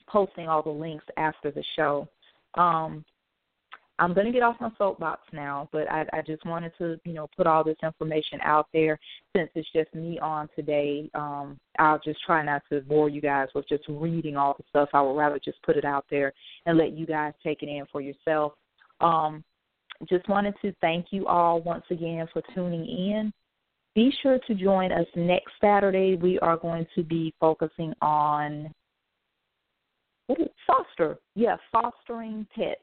posting 0.09 0.49
all 0.49 0.63
the 0.63 0.71
links 0.71 1.05
after 1.17 1.51
the 1.51 1.65
show. 1.75 2.09
Um, 2.55 3.05
I'm 3.99 4.13
going 4.13 4.27
to 4.27 4.33
get 4.33 4.43
off 4.43 4.61
my 4.61 4.71
soapbox 4.77 5.23
now, 5.33 5.69
but 5.73 5.91
I, 5.91 6.05
I 6.13 6.21
just 6.21 6.45
wanted 6.45 6.73
to, 6.79 7.01
you 7.05 7.15
know, 7.15 7.29
put 7.35 7.47
all 7.47 7.65
this 7.65 7.79
information 7.83 8.41
out 8.43 8.69
there 8.75 8.99
since 9.35 9.49
it's 9.55 9.69
just 9.73 9.95
me 9.95 10.19
on 10.19 10.51
today. 10.55 11.11
Um, 11.15 11.59
I'll 11.79 12.01
just 12.01 12.21
try 12.27 12.45
not 12.45 12.63
to 12.71 12.83
bore 12.83 13.09
you 13.09 13.23
guys 13.23 13.49
with 13.55 13.67
just 13.69 13.85
reading 13.89 14.37
all 14.37 14.55
the 14.59 14.65
stuff. 14.69 14.91
I 14.93 15.01
would 15.01 15.17
rather 15.17 15.39
just 15.43 15.63
put 15.63 15.77
it 15.77 15.85
out 15.87 16.05
there 16.11 16.33
and 16.67 16.77
let 16.77 16.93
you 16.93 17.07
guys 17.07 17.33
take 17.43 17.63
it 17.63 17.71
in 17.71 17.85
for 17.91 18.03
yourself. 18.03 18.53
Um, 19.01 19.43
just 20.11 20.29
wanted 20.29 20.55
to 20.61 20.75
thank 20.83 21.07
you 21.11 21.27
all 21.27 21.63
once 21.63 21.85
again 21.91 22.27
for 22.35 22.43
tuning 22.55 22.85
in. 22.85 23.33
Be 23.95 24.13
sure 24.23 24.39
to 24.47 24.55
join 24.55 24.93
us 24.93 25.07
next 25.17 25.53
Saturday. 25.59 26.17
We 26.17 26.39
are 26.41 26.59
going 26.59 26.87
to 26.95 27.03
be 27.03 27.33
focusing 27.41 27.95
on 28.03 28.71
foster. 30.67 31.19
Yeah, 31.35 31.57
fostering 31.73 32.47
pets. 32.55 32.81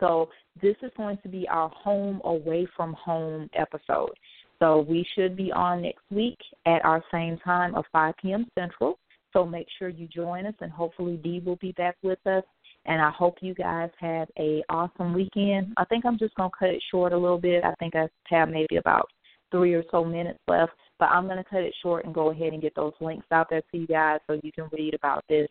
So 0.00 0.28
this 0.60 0.76
is 0.82 0.90
going 0.96 1.18
to 1.22 1.28
be 1.28 1.46
our 1.48 1.68
home 1.68 2.20
away 2.24 2.66
from 2.76 2.94
home 2.94 3.48
episode. 3.56 4.10
So 4.58 4.84
we 4.88 5.06
should 5.14 5.36
be 5.36 5.52
on 5.52 5.82
next 5.82 6.02
week 6.10 6.38
at 6.66 6.84
our 6.84 7.02
same 7.12 7.38
time 7.38 7.74
of 7.74 7.84
5 7.92 8.14
p.m. 8.20 8.46
Central. 8.58 8.98
So 9.32 9.46
make 9.46 9.66
sure 9.78 9.88
you 9.88 10.06
join 10.08 10.46
us, 10.46 10.54
and 10.60 10.70
hopefully 10.70 11.16
Dee 11.16 11.42
will 11.44 11.56
be 11.56 11.72
back 11.72 11.96
with 12.02 12.24
us. 12.26 12.44
And 12.84 13.00
I 13.00 13.10
hope 13.10 13.36
you 13.40 13.54
guys 13.54 13.90
have 13.98 14.28
a 14.38 14.62
awesome 14.68 15.14
weekend. 15.14 15.72
I 15.76 15.84
think 15.84 16.04
I'm 16.04 16.18
just 16.18 16.34
gonna 16.34 16.50
cut 16.56 16.70
it 16.70 16.82
short 16.90 17.12
a 17.12 17.18
little 17.18 17.38
bit. 17.38 17.64
I 17.64 17.74
think 17.78 17.94
I 17.94 18.08
have 18.26 18.48
maybe 18.48 18.76
about 18.76 19.08
three 19.50 19.74
or 19.74 19.84
so 19.90 20.04
minutes 20.04 20.40
left, 20.48 20.72
but 20.98 21.06
I'm 21.06 21.28
gonna 21.28 21.44
cut 21.44 21.62
it 21.62 21.74
short 21.80 22.04
and 22.04 22.14
go 22.14 22.30
ahead 22.30 22.52
and 22.52 22.60
get 22.60 22.74
those 22.74 22.92
links 23.00 23.26
out 23.30 23.48
there 23.50 23.62
to 23.62 23.78
you 23.78 23.86
guys 23.86 24.18
so 24.26 24.38
you 24.42 24.52
can 24.52 24.68
read 24.72 24.94
about 24.94 25.24
this. 25.28 25.48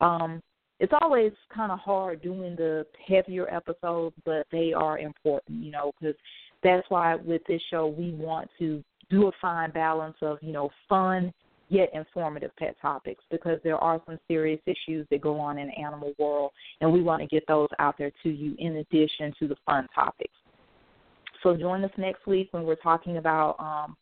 Um, 0.00 0.42
it's 0.80 0.92
always 1.00 1.32
kind 1.54 1.70
of 1.70 1.78
hard 1.78 2.22
doing 2.22 2.56
the 2.56 2.84
heavier 3.06 3.52
episodes, 3.52 4.14
but 4.24 4.46
they 4.50 4.72
are 4.72 4.98
important, 4.98 5.62
you 5.62 5.70
know, 5.70 5.92
because 5.98 6.16
that's 6.62 6.88
why 6.88 7.14
with 7.14 7.42
this 7.46 7.62
show 7.70 7.86
we 7.86 8.12
want 8.12 8.50
to 8.58 8.82
do 9.10 9.28
a 9.28 9.32
fine 9.40 9.70
balance 9.70 10.16
of, 10.22 10.38
you 10.40 10.52
know, 10.52 10.70
fun 10.88 11.32
yet 11.68 11.90
informative 11.94 12.50
pet 12.56 12.76
topics 12.80 13.24
because 13.30 13.58
there 13.64 13.76
are 13.78 14.00
some 14.06 14.18
serious 14.28 14.60
issues 14.66 15.06
that 15.10 15.20
go 15.20 15.38
on 15.38 15.58
in 15.58 15.68
the 15.68 15.80
animal 15.80 16.12
world, 16.18 16.50
and 16.80 16.92
we 16.92 17.02
want 17.02 17.22
to 17.22 17.28
get 17.28 17.46
those 17.46 17.68
out 17.78 17.96
there 17.98 18.12
to 18.22 18.30
you 18.30 18.54
in 18.58 18.76
addition 18.76 19.32
to 19.38 19.48
the 19.48 19.56
fun 19.64 19.86
topics. 19.94 20.34
So 21.42 21.56
join 21.56 21.84
us 21.84 21.90
next 21.98 22.26
week 22.26 22.48
when 22.52 22.64
we're 22.64 22.74
talking 22.76 23.18
about 23.18 23.56
um, 23.58 23.96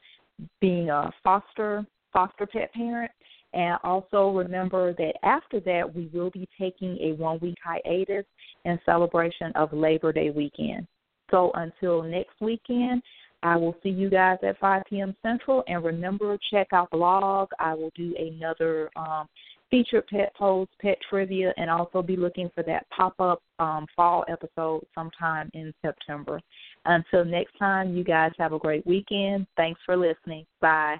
being 0.61 0.91
a 0.91 1.13
foster 1.23 1.85
foster 2.13 2.47
pet 2.47 2.73
parent 2.73 3.11
and 3.55 3.77
also 3.85 4.31
remember 4.31 4.93
that 4.95 5.15
after 5.23 5.61
that, 5.61 5.95
we 5.95 6.11
will 6.12 6.31
be 6.31 6.49
taking 6.59 6.99
a 6.99 7.12
one 7.15 7.38
week 7.41 7.57
hiatus 7.62 8.25
in 8.65 8.79
celebration 8.85 9.53
of 9.55 9.73
Labor 9.73 10.12
Day 10.12 10.31
weekend. 10.31 10.87
So 11.31 11.51
until 11.55 12.03
next 12.03 12.41
weekend, 12.41 13.03
I 13.43 13.57
will 13.57 13.75
see 13.83 13.88
you 13.88 14.09
guys 14.09 14.38
at 14.43 14.59
5 14.59 14.83
p.m. 14.88 15.17
Central. 15.23 15.65
And 15.67 15.85
remember, 15.85 16.38
check 16.51 16.69
out 16.73 16.91
the 16.91 16.99
blog. 16.99 17.49
I 17.59 17.75
will 17.75 17.91
do 17.97 18.15
another 18.19 18.88
um, 18.97 19.29
featured 19.71 20.07
pet 20.07 20.33
post, 20.37 20.71
pet 20.81 20.99
trivia, 21.11 21.53
and 21.57 21.69
also 21.69 22.03
be 22.03 22.17
looking 22.17 22.51
for 22.55 22.62
that 22.62 22.87
pop 22.97 23.19
up 23.19 23.43
um, 23.59 23.87
fall 23.97 24.25
episode 24.29 24.87
sometime 24.95 25.51
in 25.55 25.75
September. 25.83 26.41
Until 26.85 27.25
next 27.25 27.59
time, 27.59 27.97
you 27.97 28.05
guys 28.05 28.33
have 28.38 28.53
a 28.53 28.59
great 28.59 28.87
weekend. 28.87 29.47
Thanks 29.57 29.81
for 29.85 29.97
listening. 29.97 30.47
Bye. 30.61 30.99